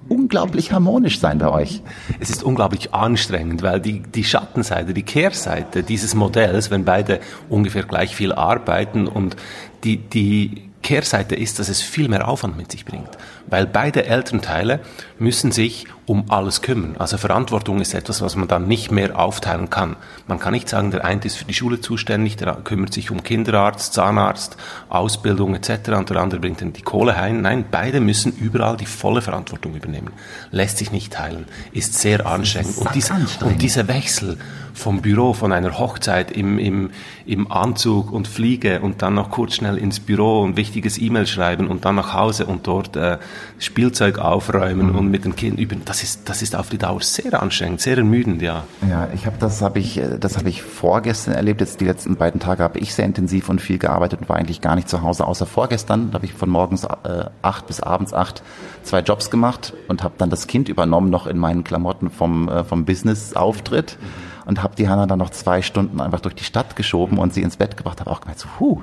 unglaublich 0.08 0.72
harmonisch 0.72 1.20
sein 1.20 1.38
bei 1.38 1.50
euch. 1.50 1.82
Es 2.20 2.30
ist 2.30 2.42
unglaublich 2.42 2.94
anstrengend, 2.94 3.62
weil 3.62 3.80
die, 3.80 4.00
die 4.00 4.24
Schattenseite, 4.24 4.94
die 4.94 5.02
Kehrseite 5.02 5.82
dieses 5.82 6.14
Modells, 6.14 6.70
wenn 6.70 6.84
beide 6.84 7.20
ungefähr 7.48 7.84
gleich 7.84 8.14
viel 8.14 8.32
arbeiten 8.32 9.06
und 9.06 9.36
die, 9.84 9.96
die 9.96 10.70
Kehrseite 10.86 11.34
ist, 11.34 11.58
dass 11.58 11.68
es 11.68 11.82
viel 11.82 12.08
mehr 12.08 12.28
Aufwand 12.28 12.56
mit 12.56 12.70
sich 12.70 12.84
bringt 12.84 13.18
weil 13.48 13.66
beide 13.66 14.06
Elternteile 14.06 14.80
müssen 15.18 15.52
sich 15.52 15.86
um 16.04 16.30
alles 16.30 16.62
kümmern. 16.62 16.96
Also 16.98 17.18
Verantwortung 17.18 17.80
ist 17.80 17.94
etwas, 17.94 18.20
was 18.20 18.36
man 18.36 18.46
dann 18.46 18.68
nicht 18.68 18.92
mehr 18.92 19.18
aufteilen 19.18 19.70
kann. 19.70 19.96
Man 20.28 20.38
kann 20.38 20.52
nicht 20.52 20.68
sagen, 20.68 20.90
der 20.90 21.04
eine 21.04 21.24
ist 21.24 21.36
für 21.36 21.44
die 21.44 21.54
Schule 21.54 21.80
zuständig, 21.80 22.36
der 22.36 22.54
kümmert 22.54 22.92
sich 22.92 23.10
um 23.10 23.22
Kinderarzt, 23.22 23.92
Zahnarzt, 23.92 24.56
Ausbildung 24.88 25.54
etc. 25.54 25.90
und 25.96 26.10
der 26.10 26.18
andere 26.18 26.40
bringt 26.40 26.60
dann 26.60 26.72
die 26.72 26.82
Kohle 26.82 27.16
heim. 27.16 27.40
Nein, 27.40 27.64
beide 27.70 28.00
müssen 28.00 28.32
überall 28.36 28.76
die 28.76 28.86
volle 28.86 29.22
Verantwortung 29.22 29.74
übernehmen. 29.74 30.12
Lässt 30.50 30.78
sich 30.78 30.92
nicht 30.92 31.12
teilen, 31.12 31.46
ist 31.72 31.94
sehr 31.94 32.26
anstrengend. 32.26 32.78
Und, 32.78 32.94
dies, 32.94 33.10
und 33.40 33.62
dieser 33.62 33.88
Wechsel 33.88 34.38
vom 34.76 35.00
Büro, 35.00 35.32
von 35.32 35.52
einer 35.52 35.78
Hochzeit 35.78 36.30
im, 36.30 36.58
im, 36.58 36.90
im 37.24 37.50
Anzug 37.50 38.12
und 38.12 38.28
Fliege 38.28 38.80
und 38.80 39.02
dann 39.02 39.14
noch 39.14 39.30
kurz 39.30 39.54
schnell 39.54 39.78
ins 39.78 40.00
Büro 40.00 40.42
und 40.42 40.56
wichtiges 40.56 40.98
E-Mail 40.98 41.26
schreiben 41.26 41.66
und 41.66 41.84
dann 41.84 41.94
nach 41.94 42.12
Hause 42.12 42.46
und 42.46 42.66
dort 42.66 42.94
äh, 42.96 43.18
Spielzeug 43.58 44.18
aufräumen 44.18 44.92
mhm. 44.92 44.98
und 44.98 45.10
mit 45.10 45.24
den 45.24 45.34
Kindern 45.34 45.58
üben, 45.58 45.82
das 45.84 46.02
ist, 46.02 46.28
das 46.28 46.42
ist 46.42 46.54
auf 46.54 46.68
die 46.68 46.78
Dauer 46.78 47.00
sehr 47.00 47.42
anstrengend, 47.42 47.80
sehr 47.80 47.96
ermüdend, 47.96 48.42
ja. 48.42 48.64
Ja, 48.88 49.08
ich 49.14 49.26
habe 49.26 49.36
das 49.38 49.62
habe 49.62 49.78
ich 49.78 49.96
äh, 49.98 50.18
das 50.18 50.36
habe 50.36 50.48
ich 50.48 50.62
vorgestern 50.62 51.34
erlebt. 51.34 51.60
Jetzt 51.60 51.80
die 51.80 51.86
letzten 51.86 52.16
beiden 52.16 52.40
Tage 52.40 52.62
habe 52.62 52.78
ich 52.78 52.94
sehr 52.94 53.06
intensiv 53.06 53.48
und 53.48 53.60
viel 53.60 53.78
gearbeitet 53.78 54.20
und 54.20 54.28
war 54.28 54.36
eigentlich 54.36 54.60
gar 54.60 54.76
nicht 54.76 54.88
zu 54.88 55.02
Hause, 55.02 55.26
außer 55.26 55.46
vorgestern. 55.46 56.10
Da 56.10 56.16
habe 56.16 56.26
ich 56.26 56.34
von 56.34 56.50
morgens 56.50 56.84
äh, 56.84 57.24
acht 57.42 57.66
bis 57.66 57.80
abends 57.80 58.12
acht 58.12 58.42
zwei 58.82 59.00
Jobs 59.00 59.30
gemacht 59.30 59.72
und 59.88 60.02
habe 60.02 60.14
dann 60.18 60.30
das 60.30 60.46
Kind 60.46 60.68
übernommen 60.68 61.10
noch 61.10 61.26
in 61.26 61.38
meinen 61.38 61.64
Klamotten 61.64 62.10
vom 62.10 62.48
äh, 62.48 62.62
vom 62.64 62.84
Business-Auftritt. 62.84 63.98
Mhm 64.00 64.35
und 64.46 64.62
habe 64.62 64.74
die 64.76 64.88
Hanna 64.88 65.06
dann 65.06 65.18
noch 65.18 65.30
zwei 65.30 65.60
Stunden 65.60 66.00
einfach 66.00 66.20
durch 66.20 66.34
die 66.34 66.44
Stadt 66.44 66.76
geschoben 66.76 67.18
und 67.18 67.34
sie 67.34 67.42
ins 67.42 67.56
Bett 67.56 67.76
gebracht. 67.76 68.00
Habe 68.00 68.10
auch 68.10 68.20
gemerkt, 68.20 68.40
so, 68.40 68.48
huh, 68.58 68.80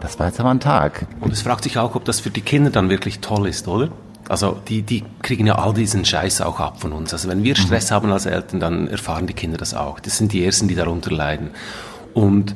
das 0.00 0.18
war 0.18 0.26
jetzt 0.26 0.40
aber 0.40 0.50
ein 0.50 0.60
Tag. 0.60 1.06
Und 1.20 1.32
es 1.32 1.42
fragt 1.42 1.64
sich 1.64 1.78
auch, 1.78 1.94
ob 1.94 2.04
das 2.04 2.20
für 2.20 2.30
die 2.30 2.42
Kinder 2.42 2.70
dann 2.70 2.90
wirklich 2.90 3.20
toll 3.20 3.46
ist, 3.46 3.68
oder? 3.68 3.88
Also 4.28 4.58
die, 4.68 4.82
die 4.82 5.04
kriegen 5.22 5.46
ja 5.46 5.56
all 5.56 5.72
diesen 5.72 6.04
Scheiß 6.04 6.40
auch 6.40 6.58
ab 6.58 6.80
von 6.80 6.92
uns. 6.92 7.12
Also 7.12 7.28
wenn 7.28 7.44
wir 7.44 7.54
Stress 7.56 7.90
mhm. 7.90 7.94
haben 7.94 8.12
als 8.12 8.26
Eltern, 8.26 8.58
dann 8.58 8.88
erfahren 8.88 9.26
die 9.26 9.34
Kinder 9.34 9.56
das 9.56 9.74
auch. 9.74 10.00
Das 10.00 10.18
sind 10.18 10.32
die 10.32 10.44
Ersten, 10.44 10.66
die 10.66 10.74
darunter 10.74 11.10
leiden. 11.10 11.50
Und 12.12 12.54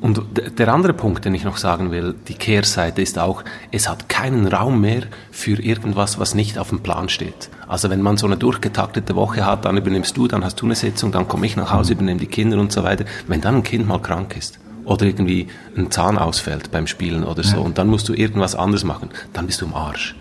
und 0.00 0.22
der 0.58 0.72
andere 0.72 0.92
Punkt, 0.92 1.24
den 1.24 1.34
ich 1.34 1.42
noch 1.42 1.56
sagen 1.56 1.90
will, 1.90 2.14
die 2.28 2.34
Kehrseite 2.34 3.02
ist 3.02 3.18
auch, 3.18 3.42
es 3.72 3.88
hat 3.88 4.08
keinen 4.08 4.46
Raum 4.46 4.80
mehr 4.80 5.02
für 5.32 5.60
irgendwas, 5.60 6.20
was 6.20 6.34
nicht 6.34 6.56
auf 6.56 6.68
dem 6.68 6.80
Plan 6.80 7.08
steht. 7.08 7.50
Also 7.66 7.90
wenn 7.90 8.00
man 8.00 8.16
so 8.16 8.26
eine 8.26 8.36
durchgetaktete 8.36 9.16
Woche 9.16 9.44
hat, 9.44 9.64
dann 9.64 9.76
übernimmst 9.76 10.16
du, 10.16 10.28
dann 10.28 10.44
hast 10.44 10.60
du 10.60 10.66
eine 10.66 10.76
Sitzung, 10.76 11.10
dann 11.10 11.26
komme 11.26 11.46
ich 11.46 11.56
nach 11.56 11.72
Hause, 11.72 11.94
übernehme 11.94 12.20
die 12.20 12.26
Kinder 12.26 12.60
und 12.60 12.70
so 12.70 12.84
weiter. 12.84 13.06
Wenn 13.26 13.40
dann 13.40 13.56
ein 13.56 13.62
Kind 13.64 13.88
mal 13.88 14.00
krank 14.00 14.36
ist 14.36 14.60
oder 14.84 15.04
irgendwie 15.04 15.48
ein 15.76 15.90
Zahn 15.90 16.16
ausfällt 16.16 16.70
beim 16.70 16.86
Spielen 16.86 17.24
oder 17.24 17.42
so 17.42 17.60
und 17.60 17.76
dann 17.78 17.88
musst 17.88 18.08
du 18.08 18.14
irgendwas 18.14 18.54
anderes 18.54 18.84
machen, 18.84 19.10
dann 19.32 19.46
bist 19.46 19.60
du 19.60 19.66
im 19.66 19.74
Arsch. 19.74 20.14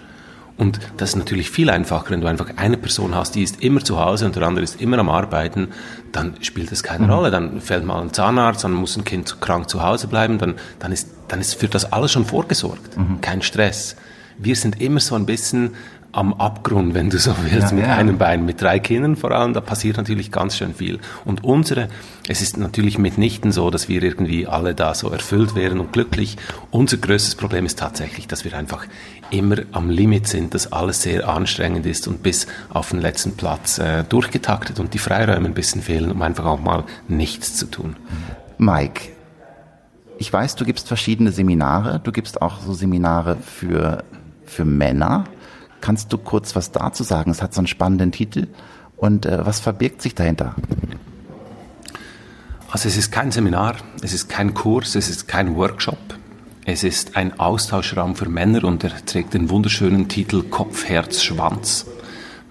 Und 0.58 0.80
das 0.98 1.10
ist 1.10 1.16
natürlich 1.16 1.52
viel 1.52 1.70
einfacher, 1.70 2.10
wenn 2.10 2.22
du 2.22 2.28
einfach 2.28 2.50
eine 2.56 2.78
Person 2.78 3.14
hast, 3.14 3.36
die 3.36 3.44
ist 3.44 3.62
immer 3.62 3.84
zu 3.84 4.00
Hause 4.00 4.26
und 4.26 4.36
der 4.36 4.44
andere 4.44 4.64
ist 4.64 4.82
immer 4.82 4.98
am 4.98 5.10
Arbeiten, 5.10 5.70
dann 6.12 6.36
spielt 6.42 6.72
das 6.72 6.82
keine 6.82 7.06
mhm. 7.06 7.14
Rolle. 7.14 7.32
Dann 7.32 7.62
fällt 7.62 7.86
mal 7.86 8.02
ein 8.02 8.12
Zahnarzt, 8.12 8.64
dann 8.64 8.74
muss 8.74 8.98
ein 8.98 9.04
Kind 9.04 9.40
krank 9.40 9.70
zu 9.70 9.84
Hause 9.84 10.08
bleiben, 10.08 10.40
dann, 10.40 10.56
dann, 10.80 10.92
ist, 10.92 11.10
dann 11.28 11.40
ist 11.40 11.54
für 11.54 11.68
das 11.68 11.92
alles 11.94 12.12
schon 12.12 12.26
vorgesorgt. 12.26 12.98
Mhm. 12.98 13.22
Kein 13.22 13.44
Stress. 13.44 13.96
Wir 14.38 14.56
sind 14.56 14.82
immer 14.82 15.00
so 15.00 15.16
ein 15.16 15.26
bisschen 15.26 15.72
am 16.12 16.34
Abgrund, 16.34 16.94
wenn 16.96 17.10
du 17.10 17.20
so 17.20 17.36
willst, 17.44 17.72
ja, 17.72 17.76
mit 17.76 17.86
ja. 17.86 17.96
einem 17.96 18.18
Bein, 18.18 18.46
mit 18.46 18.60
drei 18.62 18.80
Kindern 18.80 19.16
vor 19.16 19.32
allem, 19.32 19.54
da 19.54 19.62
passiert 19.62 19.98
natürlich 19.98 20.32
ganz 20.32 20.58
schön 20.58 20.74
viel. 20.74 21.00
Und 21.26 21.44
unsere, 21.44 21.90
es 22.28 22.42
ist 22.42 22.58
natürlich 22.58 22.98
mitnichten 22.98 23.52
so, 23.52 23.70
dass 23.70 23.88
wir 23.88 24.02
irgendwie 24.02 24.48
alle 24.48 24.74
da 24.74 24.96
so 24.96 25.10
erfüllt 25.10 25.54
wären 25.54 25.80
und 25.80 25.94
glücklich. 25.94 26.38
Unser 26.72 26.98
größtes 26.98 27.36
Problem 27.36 27.66
ist 27.66 27.78
tatsächlich, 27.78 28.28
dass 28.28 28.46
wir 28.46 28.58
einfach 28.58 28.88
immer 29.30 29.58
am 29.74 29.90
Limit 29.90 30.28
sind, 30.28 30.54
dass 30.54 30.72
alles 30.72 31.04
sehr 31.04 31.28
anstrengend 31.28 31.86
ist 31.86 32.08
und 32.08 32.24
bis 32.24 32.48
auf 32.70 32.90
den 32.90 33.02
letzten 33.02 33.34
Platz 33.34 33.78
äh, 33.78 34.04
durchgetaktet 34.04 34.80
und 34.80 34.94
die 34.94 35.00
Freiräume 35.00 35.48
ein 35.48 35.54
bisschen 35.54 35.82
fehlen, 35.82 36.12
um 36.12 36.22
einfach 36.22 36.46
auch 36.46 36.60
mal 36.60 36.84
nichts 37.08 37.56
zu 37.58 37.68
tun. 37.68 37.96
Mike, 38.58 39.10
ich 40.18 40.34
weiß, 40.34 40.56
du 40.56 40.66
gibst 40.66 40.88
verschiedene 40.88 41.32
Seminare, 41.32 42.00
du 42.04 42.12
gibst 42.12 42.42
auch 42.42 42.60
so 42.62 42.74
Seminare 42.74 43.38
für, 43.38 44.04
für 44.50 44.66
Männer. 44.66 45.26
Kannst 45.82 46.12
du 46.12 46.18
kurz 46.18 46.56
was 46.56 46.72
dazu 46.72 47.04
sagen? 47.04 47.32
Es 47.32 47.42
hat 47.42 47.54
so 47.54 47.60
einen 47.62 47.68
spannenden 47.68 48.12
Titel. 48.12 48.48
Und 48.96 49.26
äh, 49.26 49.46
was 49.46 49.60
verbirgt 49.60 50.02
sich 50.02 50.16
dahinter? 50.16 50.56
Also 52.70 52.90
es 52.90 52.98
ist 52.98 53.12
kein 53.12 53.32
Seminar, 53.32 53.76
es 54.02 54.14
ist 54.14 54.28
kein 54.28 54.54
Kurs, 54.54 54.96
es 54.96 55.10
ist 55.10 55.28
kein 55.28 55.56
Workshop. 55.56 55.98
Es 56.66 56.84
ist 56.84 57.16
ein 57.16 57.40
Austauschraum 57.40 58.16
für 58.16 58.28
Männer 58.28 58.66
und 58.66 58.84
er 58.84 59.06
trägt 59.06 59.34
den 59.34 59.50
wunderschönen 59.50 60.10
Titel 60.10 60.44
Kopf, 60.44 60.84
Herz, 60.84 61.24
Schwanz, 61.24 61.86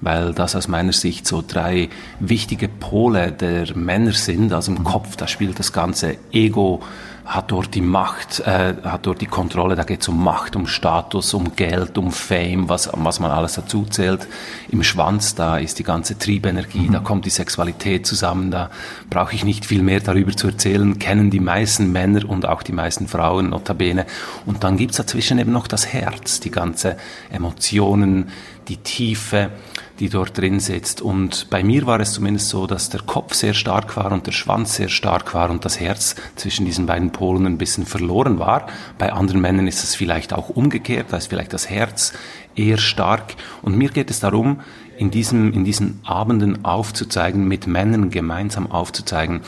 weil 0.00 0.32
das 0.32 0.56
aus 0.56 0.68
meiner 0.68 0.94
Sicht 0.94 1.26
so 1.26 1.44
drei 1.46 1.90
wichtige 2.18 2.66
Pole 2.66 3.30
der 3.30 3.76
Männer 3.76 4.12
sind. 4.12 4.54
Also 4.54 4.72
im 4.72 4.84
Kopf, 4.84 5.16
da 5.16 5.28
spielt 5.28 5.58
das 5.58 5.74
ganze 5.74 6.16
Ego, 6.32 6.82
hat 7.26 7.50
dort 7.50 7.74
die 7.74 7.80
Macht, 7.80 8.40
äh, 8.40 8.74
hat 8.84 9.04
dort 9.04 9.20
die 9.20 9.26
Kontrolle, 9.26 9.74
da 9.74 9.82
geht 9.82 10.00
es 10.00 10.08
um 10.08 10.22
Macht, 10.22 10.54
um 10.54 10.68
Status, 10.68 11.34
um 11.34 11.56
Geld, 11.56 11.98
um 11.98 12.12
Fame, 12.12 12.68
was, 12.68 12.88
was 12.92 13.18
man 13.18 13.32
alles 13.32 13.54
dazu 13.54 13.84
zählt. 13.84 14.28
Im 14.70 14.84
Schwanz, 14.84 15.34
da 15.34 15.58
ist 15.58 15.80
die 15.80 15.82
ganze 15.82 16.16
Triebenergie, 16.16 16.88
mhm. 16.88 16.92
da 16.92 17.00
kommt 17.00 17.24
die 17.24 17.30
Sexualität 17.30 18.06
zusammen, 18.06 18.52
da 18.52 18.70
brauche 19.10 19.34
ich 19.34 19.44
nicht 19.44 19.66
viel 19.66 19.82
mehr 19.82 19.98
darüber 19.98 20.36
zu 20.36 20.46
erzählen, 20.46 21.00
kennen 21.00 21.30
die 21.30 21.40
meisten 21.40 21.90
Männer 21.90 22.28
und 22.28 22.46
auch 22.46 22.62
die 22.62 22.72
meisten 22.72 23.08
Frauen 23.08 23.50
notabene. 23.50 24.06
Und 24.46 24.62
dann 24.62 24.76
gibt's 24.76 24.96
dazwischen 24.96 25.38
eben 25.40 25.52
noch 25.52 25.66
das 25.66 25.86
Herz, 25.92 26.38
die 26.38 26.52
ganze 26.52 26.96
Emotionen, 27.32 28.28
die 28.68 28.76
Tiefe, 28.76 29.50
die 29.98 30.08
dort 30.08 30.36
drin 30.36 30.60
sitzt. 30.60 31.00
Und 31.00 31.48
bei 31.50 31.62
mir 31.62 31.86
war 31.86 32.00
es 32.00 32.12
zumindest 32.12 32.48
so, 32.48 32.66
dass 32.66 32.90
der 32.90 33.02
Kopf 33.02 33.34
sehr 33.34 33.54
stark 33.54 33.96
war 33.96 34.12
und 34.12 34.26
der 34.26 34.32
Schwanz 34.32 34.76
sehr 34.76 34.88
stark 34.88 35.34
war 35.34 35.50
und 35.50 35.64
das 35.64 35.80
Herz 35.80 36.16
zwischen 36.36 36.66
diesen 36.66 36.86
beiden 36.86 37.12
Polen 37.12 37.46
ein 37.46 37.58
bisschen 37.58 37.86
verloren 37.86 38.38
war. 38.38 38.66
Bei 38.98 39.12
anderen 39.12 39.40
Männern 39.40 39.66
ist 39.66 39.84
es 39.84 39.94
vielleicht 39.94 40.32
auch 40.32 40.48
umgekehrt, 40.48 41.06
da 41.10 41.16
ist 41.16 41.28
vielleicht 41.28 41.52
das 41.52 41.70
Herz 41.70 42.12
eher 42.54 42.78
stark. 42.78 43.34
Und 43.62 43.76
mir 43.76 43.90
geht 43.90 44.10
es 44.10 44.20
darum, 44.20 44.60
in, 44.98 45.10
diesem, 45.10 45.52
in 45.52 45.64
diesen 45.64 46.00
Abenden 46.04 46.64
aufzuzeigen, 46.64 47.46
mit 47.46 47.66
Männern 47.66 48.10
gemeinsam 48.10 48.70
aufzuzeigen, 48.70 49.40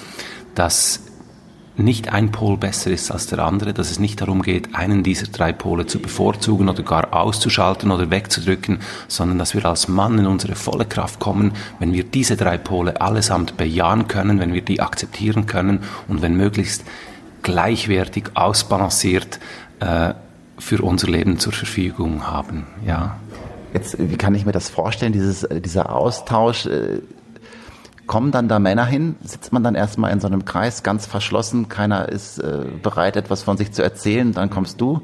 dass 0.54 1.07
nicht 1.78 2.12
ein 2.12 2.32
Pol 2.32 2.56
besser 2.56 2.90
ist 2.90 3.10
als 3.10 3.26
der 3.26 3.38
andere, 3.38 3.72
dass 3.72 3.90
es 3.90 3.98
nicht 3.98 4.20
darum 4.20 4.42
geht, 4.42 4.74
einen 4.74 5.02
dieser 5.02 5.28
drei 5.28 5.52
Pole 5.52 5.86
zu 5.86 6.00
bevorzugen 6.00 6.68
oder 6.68 6.82
gar 6.82 7.14
auszuschalten 7.14 7.90
oder 7.90 8.10
wegzudrücken, 8.10 8.80
sondern 9.06 9.38
dass 9.38 9.54
wir 9.54 9.64
als 9.64 9.88
Mann 9.88 10.18
in 10.18 10.26
unsere 10.26 10.54
volle 10.54 10.84
Kraft 10.84 11.20
kommen, 11.20 11.52
wenn 11.78 11.92
wir 11.92 12.04
diese 12.04 12.36
drei 12.36 12.58
Pole 12.58 13.00
allesamt 13.00 13.56
bejahen 13.56 14.08
können, 14.08 14.40
wenn 14.40 14.52
wir 14.52 14.62
die 14.62 14.80
akzeptieren 14.80 15.46
können 15.46 15.80
und 16.08 16.20
wenn 16.20 16.36
möglichst 16.36 16.84
gleichwertig 17.42 18.30
ausbalanciert 18.34 19.38
äh, 19.80 20.14
für 20.58 20.82
unser 20.82 21.08
Leben 21.08 21.38
zur 21.38 21.52
Verfügung 21.52 22.26
haben. 22.26 22.66
Ja. 22.84 23.16
Jetzt, 23.72 23.96
wie 23.98 24.16
kann 24.16 24.34
ich 24.34 24.44
mir 24.44 24.52
das 24.52 24.68
vorstellen, 24.68 25.12
dieses, 25.12 25.46
dieser 25.64 25.94
Austausch? 25.94 26.66
Äh 26.66 27.00
kommen 28.08 28.32
dann 28.32 28.48
da 28.48 28.58
Männer 28.58 28.84
hin? 28.84 29.14
Sitzt 29.22 29.52
man 29.52 29.62
dann 29.62 29.76
erstmal 29.76 30.10
in 30.10 30.18
so 30.18 30.26
einem 30.26 30.44
Kreis, 30.44 30.82
ganz 30.82 31.06
verschlossen, 31.06 31.68
keiner 31.68 32.08
ist 32.08 32.38
äh, 32.38 32.64
bereit, 32.82 33.16
etwas 33.16 33.44
von 33.44 33.56
sich 33.56 33.70
zu 33.70 33.84
erzählen, 33.84 34.32
dann 34.32 34.50
kommst 34.50 34.80
du. 34.80 35.02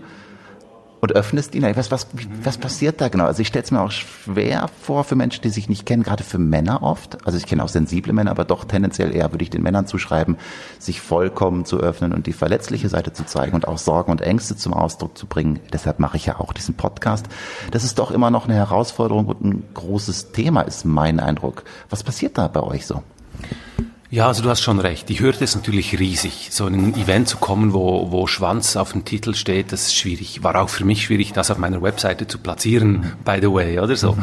Und 1.05 1.13
öffnest 1.13 1.55
ihn. 1.55 1.65
Was, 1.77 1.91
was, 1.91 2.07
was 2.43 2.57
passiert 2.57 3.01
da 3.03 3.09
genau? 3.09 3.27
Also 3.27 3.43
ich 3.43 3.49
stelle 3.49 3.63
es 3.63 3.71
mir 3.71 3.83
auch 3.83 3.91
schwer 3.91 4.71
vor 4.81 5.05
für 5.05 5.17
Menschen, 5.17 5.43
die 5.43 5.51
sich 5.51 5.69
nicht 5.69 5.85
kennen, 5.85 6.03
gerade 6.03 6.25
für 6.25 6.39
Männer 6.39 6.83
oft. 6.83 7.27
Also 7.27 7.37
ich 7.37 7.45
kenne 7.45 7.63
auch 7.63 7.69
sensible 7.69 8.15
Männer, 8.15 8.31
aber 8.31 8.47
doch 8.47 8.65
tendenziell 8.65 9.15
eher 9.15 9.31
würde 9.31 9.45
ich 9.45 9.51
den 9.51 9.63
Männern 9.63 9.87
zuschreiben, 9.87 10.39
sich 10.79 11.03
vollkommen 11.03 11.67
zu 11.67 11.79
öffnen 11.79 12.15
und 12.15 12.27
die 12.27 12.33
verletzliche 12.33 12.89
Seite 12.89 13.13
zu 13.13 13.27
zeigen 13.27 13.55
und 13.55 13.69
auch 13.69 13.77
Sorgen 13.77 14.11
und 14.11 14.23
Ängste 14.23 14.57
zum 14.57 14.73
Ausdruck 14.73 15.19
zu 15.19 15.27
bringen. 15.27 15.61
Deshalb 15.75 16.01
mache 16.01 16.17
ich 16.17 16.25
ja 16.25 16.41
auch 16.41 16.55
diesen 16.55 16.75
Podcast. 16.75 17.27
Das 17.71 17.85
ist 17.85 17.99
doch 17.99 18.11
immer 18.11 18.31
noch 18.31 18.47
eine 18.47 18.55
Herausforderung 18.55 19.27
und 19.27 19.45
ein 19.45 19.65
großes 19.75 20.33
Thema, 20.33 20.63
ist 20.63 20.87
mein 20.87 21.21
Eindruck. 21.21 21.65
Was 21.91 22.03
passiert 22.03 22.39
da 22.39 22.49
bei 22.49 22.63
euch 22.63 22.87
so? 22.87 23.03
Ja, 24.11 24.29
also 24.29 24.43
du 24.43 24.51
hast 24.51 24.61
schon 24.61 24.79
recht. 24.79 25.09
Die 25.09 25.19
Hürde 25.19 25.43
ist 25.43 25.57
natürlich 25.57 25.99
riesig. 25.99 26.49
So 26.51 26.67
in 26.67 26.75
ein 26.75 26.95
Event 26.95 27.29
zu 27.29 27.39
kommen, 27.39 27.73
wo, 27.73 28.13
wo 28.13 28.27
Schwanz 28.27 28.77
auf 28.77 28.93
dem 28.93 29.05
Titel 29.05 29.35
steht, 29.35 29.73
das 29.73 29.87
ist 29.87 29.97
schwierig. 29.97 30.43
War 30.43 30.61
auch 30.61 30.69
für 30.69 30.85
mich 30.85 31.05
schwierig, 31.05 31.33
das 31.33 31.51
auf 31.51 31.59
meiner 31.59 31.83
Webseite 31.83 32.27
zu 32.27 32.39
platzieren, 32.39 33.15
by 33.25 33.39
the 33.41 33.51
way, 33.51 33.81
oder 33.81 33.97
so. 33.97 34.17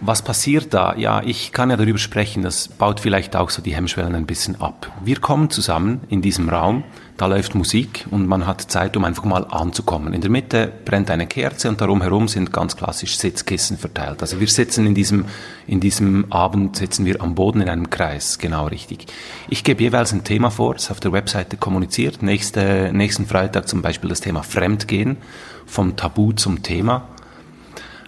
Was 0.00 0.22
passiert 0.22 0.74
da? 0.74 0.94
Ja, 0.96 1.22
ich 1.22 1.52
kann 1.52 1.70
ja 1.70 1.76
darüber 1.76 1.98
sprechen, 1.98 2.42
das 2.42 2.68
baut 2.68 3.00
vielleicht 3.00 3.36
auch 3.36 3.50
so 3.50 3.62
die 3.62 3.74
Hemmschwellen 3.74 4.14
ein 4.14 4.26
bisschen 4.26 4.60
ab. 4.60 4.90
Wir 5.04 5.20
kommen 5.20 5.48
zusammen 5.48 6.00
in 6.08 6.22
diesem 6.22 6.48
Raum, 6.48 6.84
da 7.20 7.26
läuft 7.26 7.54
Musik 7.54 8.06
und 8.10 8.26
man 8.26 8.46
hat 8.46 8.62
Zeit, 8.62 8.96
um 8.96 9.04
einfach 9.04 9.24
mal 9.24 9.44
anzukommen. 9.44 10.14
In 10.14 10.22
der 10.22 10.30
Mitte 10.30 10.72
brennt 10.86 11.10
eine 11.10 11.26
Kerze 11.26 11.68
und 11.68 11.78
darum 11.78 12.00
herum 12.00 12.28
sind 12.28 12.50
ganz 12.50 12.78
klassisch 12.78 13.18
Sitzkissen 13.18 13.76
verteilt. 13.76 14.22
Also 14.22 14.40
wir 14.40 14.46
sitzen 14.46 14.86
in 14.86 14.94
diesem, 14.94 15.26
in 15.66 15.80
diesem 15.80 16.32
Abend 16.32 16.76
sitzen 16.76 17.04
wir 17.04 17.20
am 17.20 17.34
Boden 17.34 17.60
in 17.60 17.68
einem 17.68 17.90
Kreis, 17.90 18.38
genau 18.38 18.68
richtig. 18.68 19.04
Ich 19.50 19.64
gebe 19.64 19.82
jeweils 19.82 20.14
ein 20.14 20.24
Thema 20.24 20.50
vor, 20.50 20.72
das 20.72 20.90
auf 20.90 20.98
der 20.98 21.12
Webseite 21.12 21.58
kommuniziert. 21.58 22.22
Nächste, 22.22 22.90
nächsten 22.94 23.26
Freitag 23.26 23.68
zum 23.68 23.82
Beispiel 23.82 24.08
das 24.08 24.22
Thema 24.22 24.42
Fremdgehen, 24.42 25.18
vom 25.66 25.96
Tabu 25.96 26.32
zum 26.32 26.62
Thema. 26.62 27.06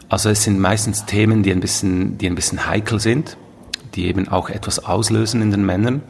Also 0.08 0.30
es 0.30 0.42
sind 0.42 0.58
meistens 0.58 1.04
Themen, 1.04 1.42
die 1.42 1.52
ein 1.52 1.60
bisschen, 1.60 2.16
die 2.16 2.28
ein 2.28 2.34
bisschen 2.34 2.66
heikel 2.66 2.98
sind, 2.98 3.36
die 3.94 4.06
eben 4.06 4.28
auch 4.28 4.48
etwas 4.48 4.82
auslösen 4.82 5.42
in 5.42 5.50
den 5.50 5.66
Männern. 5.66 6.00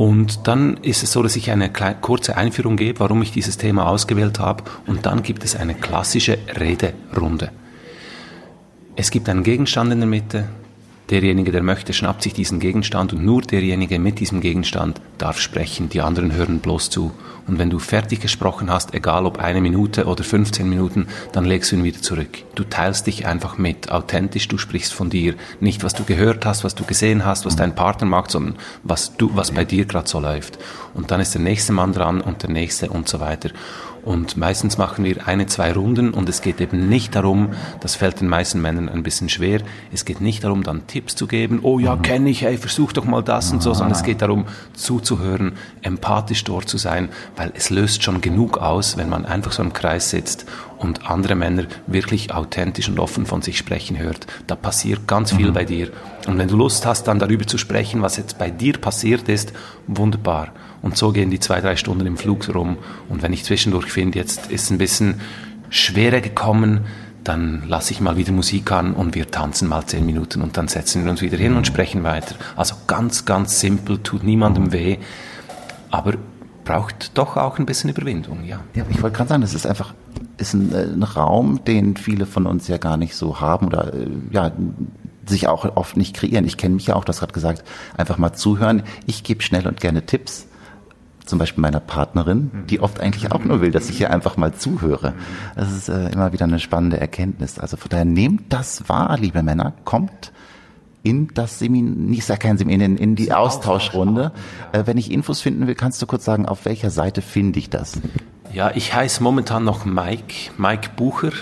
Und 0.00 0.48
dann 0.48 0.78
ist 0.78 1.02
es 1.02 1.12
so, 1.12 1.22
dass 1.22 1.36
ich 1.36 1.50
eine 1.50 1.70
kurze 2.00 2.34
Einführung 2.34 2.78
gebe, 2.78 3.00
warum 3.00 3.20
ich 3.20 3.32
dieses 3.32 3.58
Thema 3.58 3.86
ausgewählt 3.86 4.38
habe. 4.38 4.64
Und 4.86 5.04
dann 5.04 5.22
gibt 5.22 5.44
es 5.44 5.54
eine 5.54 5.74
klassische 5.74 6.38
Rederunde. 6.58 7.52
Es 8.96 9.10
gibt 9.10 9.28
einen 9.28 9.42
Gegenstand 9.42 9.92
in 9.92 10.00
der 10.00 10.08
Mitte. 10.08 10.48
Derjenige, 11.10 11.50
der 11.50 11.64
möchte, 11.64 11.92
schnappt 11.92 12.22
sich 12.22 12.34
diesen 12.34 12.60
Gegenstand 12.60 13.12
und 13.12 13.24
nur 13.24 13.42
derjenige 13.42 13.98
mit 13.98 14.20
diesem 14.20 14.40
Gegenstand 14.40 15.00
darf 15.18 15.40
sprechen. 15.40 15.88
Die 15.88 16.02
anderen 16.02 16.32
hören 16.32 16.60
bloß 16.60 16.88
zu. 16.88 17.10
Und 17.48 17.58
wenn 17.58 17.68
du 17.68 17.80
fertig 17.80 18.20
gesprochen 18.20 18.70
hast, 18.70 18.94
egal 18.94 19.26
ob 19.26 19.38
eine 19.38 19.60
Minute 19.60 20.04
oder 20.04 20.22
15 20.22 20.68
Minuten, 20.68 21.08
dann 21.32 21.44
legst 21.44 21.72
du 21.72 21.76
ihn 21.76 21.82
wieder 21.82 22.00
zurück. 22.00 22.44
Du 22.54 22.62
teilst 22.62 23.08
dich 23.08 23.26
einfach 23.26 23.58
mit, 23.58 23.90
authentisch, 23.90 24.46
du 24.46 24.56
sprichst 24.56 24.92
von 24.92 25.10
dir. 25.10 25.34
Nicht, 25.58 25.82
was 25.82 25.94
du 25.94 26.04
gehört 26.04 26.46
hast, 26.46 26.62
was 26.62 26.76
du 26.76 26.84
gesehen 26.84 27.24
hast, 27.24 27.44
was 27.44 27.56
dein 27.56 27.74
Partner 27.74 28.06
macht, 28.06 28.30
sondern 28.30 28.54
was 28.84 29.16
du, 29.16 29.34
was 29.34 29.50
bei 29.50 29.64
dir 29.64 29.86
gerade 29.86 30.08
so 30.08 30.20
läuft. 30.20 30.58
Und 30.94 31.10
dann 31.10 31.20
ist 31.20 31.34
der 31.34 31.40
nächste 31.40 31.72
Mann 31.72 31.92
dran 31.92 32.20
und 32.20 32.44
der 32.44 32.50
nächste 32.50 32.88
und 32.88 33.08
so 33.08 33.18
weiter. 33.18 33.50
Und 34.02 34.36
meistens 34.36 34.78
machen 34.78 35.04
wir 35.04 35.26
eine, 35.26 35.46
zwei 35.46 35.72
Runden 35.72 36.12
und 36.12 36.28
es 36.28 36.40
geht 36.40 36.60
eben 36.60 36.88
nicht 36.88 37.14
darum, 37.14 37.50
das 37.80 37.96
fällt 37.96 38.20
den 38.20 38.28
meisten 38.28 38.60
Männern 38.60 38.88
ein 38.88 39.02
bisschen 39.02 39.28
schwer, 39.28 39.60
es 39.92 40.04
geht 40.04 40.20
nicht 40.20 40.42
darum, 40.44 40.62
dann 40.62 40.86
Tipps 40.86 41.14
zu 41.14 41.26
geben, 41.26 41.60
oh 41.62 41.78
ja, 41.78 41.96
kenne 41.96 42.30
ich, 42.30 42.42
hey, 42.42 42.56
versuch 42.56 42.92
doch 42.92 43.04
mal 43.04 43.22
das 43.22 43.52
und 43.52 43.62
so, 43.62 43.74
sondern 43.74 43.96
es 43.96 44.02
geht 44.02 44.22
darum, 44.22 44.46
zuzuhören, 44.72 45.52
empathisch 45.82 46.44
dort 46.44 46.68
zu 46.68 46.78
sein, 46.78 47.10
weil 47.36 47.52
es 47.54 47.70
löst 47.70 48.02
schon 48.02 48.20
genug 48.20 48.58
aus, 48.58 48.96
wenn 48.96 49.08
man 49.08 49.26
einfach 49.26 49.52
so 49.52 49.62
im 49.62 49.72
Kreis 49.72 50.10
sitzt 50.10 50.46
und 50.78 51.10
andere 51.10 51.34
Männer 51.34 51.64
wirklich 51.86 52.32
authentisch 52.32 52.88
und 52.88 52.98
offen 52.98 53.26
von 53.26 53.42
sich 53.42 53.58
sprechen 53.58 53.98
hört. 53.98 54.26
Da 54.46 54.54
passiert 54.56 55.06
ganz 55.06 55.32
viel 55.32 55.50
mhm. 55.50 55.54
bei 55.54 55.64
dir. 55.64 55.90
Und 56.26 56.38
wenn 56.38 56.48
du 56.48 56.56
Lust 56.56 56.86
hast, 56.86 57.04
dann 57.04 57.18
darüber 57.18 57.46
zu 57.46 57.58
sprechen, 57.58 58.02
was 58.02 58.16
jetzt 58.16 58.38
bei 58.38 58.50
dir 58.50 58.78
passiert 58.78 59.28
ist, 59.28 59.52
wunderbar. 59.86 60.48
Und 60.82 60.96
so 60.96 61.12
gehen 61.12 61.30
die 61.30 61.40
zwei, 61.40 61.60
drei 61.60 61.76
Stunden 61.76 62.06
im 62.06 62.16
Flug 62.16 62.48
rum. 62.54 62.78
Und 63.08 63.22
wenn 63.22 63.32
ich 63.32 63.44
zwischendurch 63.44 63.86
finde, 63.86 64.18
jetzt 64.18 64.50
ist 64.50 64.64
es 64.64 64.70
ein 64.70 64.78
bisschen 64.78 65.20
schwerer 65.68 66.20
gekommen, 66.20 66.80
dann 67.24 67.64
lasse 67.68 67.92
ich 67.92 68.00
mal 68.00 68.16
wieder 68.16 68.32
Musik 68.32 68.72
an 68.72 68.94
und 68.94 69.14
wir 69.14 69.30
tanzen 69.30 69.68
mal 69.68 69.84
zehn 69.86 70.06
Minuten 70.06 70.40
und 70.42 70.56
dann 70.56 70.68
setzen 70.68 71.04
wir 71.04 71.10
uns 71.10 71.20
wieder 71.20 71.36
hin 71.36 71.54
und 71.54 71.66
sprechen 71.66 72.02
weiter. 72.02 72.34
Also 72.56 72.74
ganz, 72.86 73.24
ganz 73.24 73.60
simpel, 73.60 73.98
tut 73.98 74.24
niemandem 74.24 74.72
weh, 74.72 74.96
aber 75.90 76.14
braucht 76.64 77.16
doch 77.18 77.36
auch 77.36 77.58
ein 77.58 77.66
bisschen 77.66 77.90
Überwindung, 77.90 78.44
ja. 78.44 78.60
Ja, 78.74 78.84
ich 78.88 79.02
wollte 79.02 79.16
gerade 79.16 79.28
sagen, 79.28 79.42
das 79.42 79.54
ist 79.54 79.66
einfach 79.66 79.94
ist 80.38 80.54
ein, 80.54 80.72
äh, 80.72 80.84
ein, 80.84 81.02
Raum, 81.02 81.64
den 81.64 81.96
viele 81.96 82.26
von 82.26 82.46
uns 82.46 82.68
ja 82.68 82.78
gar 82.78 82.96
nicht 82.96 83.14
so 83.14 83.40
haben 83.40 83.66
oder 83.66 83.92
äh, 83.92 84.06
ja 84.30 84.52
sich 85.26 85.46
auch 85.46 85.76
oft 85.76 85.96
nicht 85.96 86.16
kreieren. 86.16 86.44
Ich 86.46 86.56
kenne 86.56 86.74
mich 86.74 86.86
ja 86.86 86.96
auch, 86.96 87.04
du 87.04 87.10
hast 87.10 87.20
gerade 87.20 87.32
gesagt, 87.32 87.62
einfach 87.96 88.18
mal 88.18 88.32
zuhören. 88.32 88.82
Ich 89.06 89.22
gebe 89.22 89.42
schnell 89.42 89.66
und 89.66 89.80
gerne 89.80 90.04
Tipps 90.06 90.46
zum 91.24 91.38
Beispiel 91.38 91.62
meiner 91.62 91.80
Partnerin, 91.80 92.50
die 92.68 92.80
oft 92.80 93.00
eigentlich 93.00 93.32
auch 93.32 93.44
nur 93.44 93.60
will, 93.60 93.70
dass 93.70 93.88
ich 93.88 93.98
hier 93.98 94.10
einfach 94.10 94.36
mal 94.36 94.54
zuhöre. 94.54 95.14
Das 95.56 95.72
ist 95.72 95.88
äh, 95.88 96.10
immer 96.10 96.32
wieder 96.32 96.44
eine 96.44 96.58
spannende 96.58 97.00
Erkenntnis. 97.00 97.58
Also 97.58 97.76
von 97.76 97.88
daher 97.88 98.04
nehmt 98.04 98.52
das 98.52 98.88
wahr, 98.88 99.16
liebe 99.18 99.42
Männer, 99.42 99.72
kommt 99.84 100.32
in 101.02 101.28
das 101.34 101.58
Seminar, 101.58 101.96
nicht 101.96 102.24
sag 102.24 102.40
kein 102.40 102.58
Seminar, 102.58 102.86
in, 102.86 102.96
in 102.96 103.16
die 103.16 103.32
Austauschrunde. 103.32 104.32
Äh, 104.72 104.82
wenn 104.86 104.98
ich 104.98 105.10
Infos 105.10 105.40
finden 105.40 105.66
will, 105.66 105.74
kannst 105.74 106.00
du 106.02 106.06
kurz 106.06 106.24
sagen, 106.24 106.46
auf 106.46 106.64
welcher 106.64 106.90
Seite 106.90 107.22
finde 107.22 107.58
ich 107.58 107.70
das? 107.70 107.98
Ja, 108.52 108.70
ich 108.74 108.94
heiße 108.94 109.22
momentan 109.22 109.64
noch 109.64 109.84
Mike, 109.84 110.50
Mike 110.58 110.90
Bucher, 110.96 111.32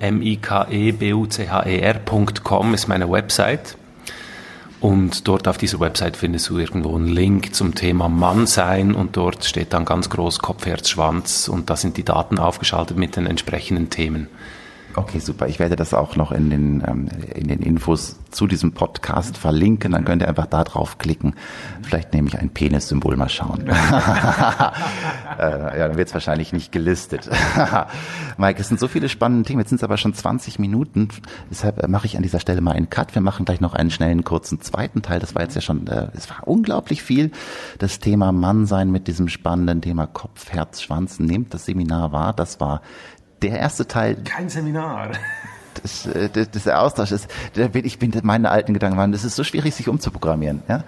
M-I-K-E-B-U-C-H-E-R.com 0.00 2.74
ist 2.74 2.88
meine 2.88 3.08
Website. 3.10 3.76
Und 4.82 5.28
dort 5.28 5.46
auf 5.46 5.58
dieser 5.58 5.78
Website 5.78 6.16
findest 6.16 6.48
du 6.48 6.58
irgendwo 6.58 6.96
einen 6.96 7.06
Link 7.06 7.54
zum 7.54 7.76
Thema 7.76 8.08
Mann 8.08 8.48
sein 8.48 8.96
und 8.96 9.16
dort 9.16 9.44
steht 9.44 9.72
dann 9.72 9.84
ganz 9.84 10.10
groß 10.10 10.40
Kopf, 10.40 10.66
Herz, 10.66 10.88
Schwanz 10.88 11.46
und 11.46 11.70
da 11.70 11.76
sind 11.76 11.96
die 11.96 12.04
Daten 12.04 12.40
aufgeschaltet 12.40 12.96
mit 12.96 13.14
den 13.14 13.26
entsprechenden 13.26 13.90
Themen. 13.90 14.26
Okay, 14.94 15.20
super. 15.20 15.48
Ich 15.48 15.58
werde 15.58 15.74
das 15.74 15.94
auch 15.94 16.16
noch 16.16 16.32
in 16.32 16.50
den, 16.50 16.84
ähm, 16.86 17.08
in 17.34 17.48
den 17.48 17.60
Infos 17.60 18.18
zu 18.30 18.46
diesem 18.46 18.72
Podcast 18.72 19.38
verlinken. 19.38 19.92
Dann 19.92 20.04
könnt 20.04 20.20
ihr 20.22 20.28
einfach 20.28 20.46
da 20.46 20.64
drauf 20.64 20.98
klicken. 20.98 21.34
Vielleicht 21.82 22.12
nehme 22.12 22.28
ich 22.28 22.38
ein 22.38 22.50
Penis-Symbol 22.50 23.16
mal 23.16 23.30
schauen. 23.30 23.66
äh, 23.68 23.72
ja, 25.38 25.88
dann 25.88 25.96
wird 25.96 26.08
es 26.08 26.14
wahrscheinlich 26.14 26.52
nicht 26.52 26.72
gelistet. 26.72 27.30
Mike, 28.36 28.60
es 28.60 28.68
sind 28.68 28.80
so 28.80 28.88
viele 28.88 29.08
spannende 29.08 29.46
Themen. 29.46 29.60
Jetzt 29.60 29.70
sind 29.70 29.78
es 29.78 29.84
aber 29.84 29.96
schon 29.96 30.12
20 30.12 30.58
Minuten. 30.58 31.08
Deshalb 31.50 31.82
äh, 31.82 31.88
mache 31.88 32.06
ich 32.06 32.16
an 32.16 32.22
dieser 32.22 32.40
Stelle 32.40 32.60
mal 32.60 32.72
einen 32.72 32.90
Cut. 32.90 33.14
Wir 33.14 33.22
machen 33.22 33.46
gleich 33.46 33.60
noch 33.60 33.72
einen 33.74 33.90
schnellen, 33.90 34.24
kurzen 34.24 34.60
zweiten 34.60 35.00
Teil. 35.00 35.20
Das 35.20 35.34
war 35.34 35.42
jetzt 35.42 35.54
ja 35.54 35.62
schon, 35.62 35.86
äh, 35.86 36.08
es 36.14 36.28
war 36.28 36.46
unglaublich 36.46 37.02
viel. 37.02 37.30
Das 37.78 37.98
Thema 37.98 38.32
Mannsein 38.32 38.90
mit 38.90 39.08
diesem 39.08 39.28
spannenden 39.28 39.80
Thema 39.80 40.06
Kopf, 40.06 40.50
Herz, 40.50 40.82
Schwanz. 40.82 41.18
Nehmt 41.18 41.54
das 41.54 41.64
Seminar 41.64 42.12
wahr. 42.12 42.34
Das 42.34 42.60
war 42.60 42.82
der 43.42 43.58
erste 43.58 43.86
Teil. 43.86 44.16
Kein 44.24 44.48
Seminar. 44.48 45.12
Das, 45.82 46.06
äh, 46.06 46.28
das, 46.28 46.50
das 46.50 46.64
der 46.64 46.80
Austausch 46.80 47.12
ist, 47.12 47.28
ich 47.54 47.98
bin 47.98 48.12
meine 48.22 48.50
alten 48.50 48.74
Gedanken 48.74 48.98
waren, 48.98 49.12
das 49.12 49.24
ist 49.24 49.36
so 49.36 49.44
schwierig, 49.44 49.74
sich 49.74 49.88
umzuprogrammieren. 49.88 50.62
Ja? 50.68 50.84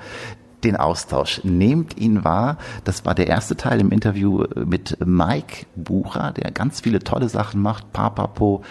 Den 0.62 0.76
Austausch. 0.76 1.40
Nehmt 1.44 1.96
ihn 1.96 2.24
wahr. 2.24 2.58
Das 2.84 3.04
war 3.04 3.14
der 3.14 3.26
erste 3.26 3.56
Teil 3.56 3.80
im 3.80 3.90
Interview 3.90 4.44
mit 4.54 4.96
Mike 5.04 5.66
Bucher, 5.74 6.32
der 6.32 6.50
ganz 6.50 6.80
viele 6.80 7.00
tolle 7.00 7.28
Sachen 7.28 7.60
macht, 7.60 7.92
Papapo. 7.92 8.62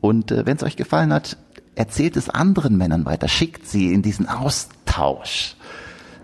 Und 0.00 0.30
äh, 0.30 0.46
wenn 0.46 0.56
es 0.56 0.62
euch 0.62 0.76
gefallen 0.76 1.12
hat, 1.12 1.36
erzählt 1.74 2.16
es 2.16 2.28
anderen 2.28 2.76
Männern 2.76 3.04
weiter, 3.04 3.28
schickt 3.28 3.66
sie 3.66 3.92
in 3.92 4.02
diesen 4.02 4.28
Austausch. 4.28 5.56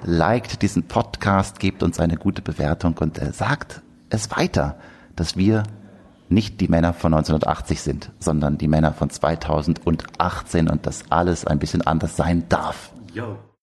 Liked 0.04 0.62
diesen 0.62 0.84
Podcast, 0.84 1.58
gebt 1.58 1.82
uns 1.82 1.98
eine 1.98 2.16
gute 2.16 2.42
Bewertung 2.42 2.96
und 2.98 3.18
äh, 3.18 3.32
sagt 3.32 3.82
es 4.10 4.30
weiter, 4.30 4.78
dass 5.16 5.36
wir 5.36 5.64
nicht 6.30 6.60
die 6.60 6.68
Männer 6.68 6.92
von 6.92 7.14
1980 7.14 7.80
sind, 7.80 8.10
sondern 8.18 8.58
die 8.58 8.68
Männer 8.68 8.92
von 8.92 9.10
2018 9.10 10.68
und 10.68 10.86
das 10.86 11.04
alles 11.10 11.46
ein 11.46 11.58
bisschen 11.58 11.86
anders 11.86 12.16
sein 12.16 12.44
darf. 12.48 12.90
Yo. 13.12 13.36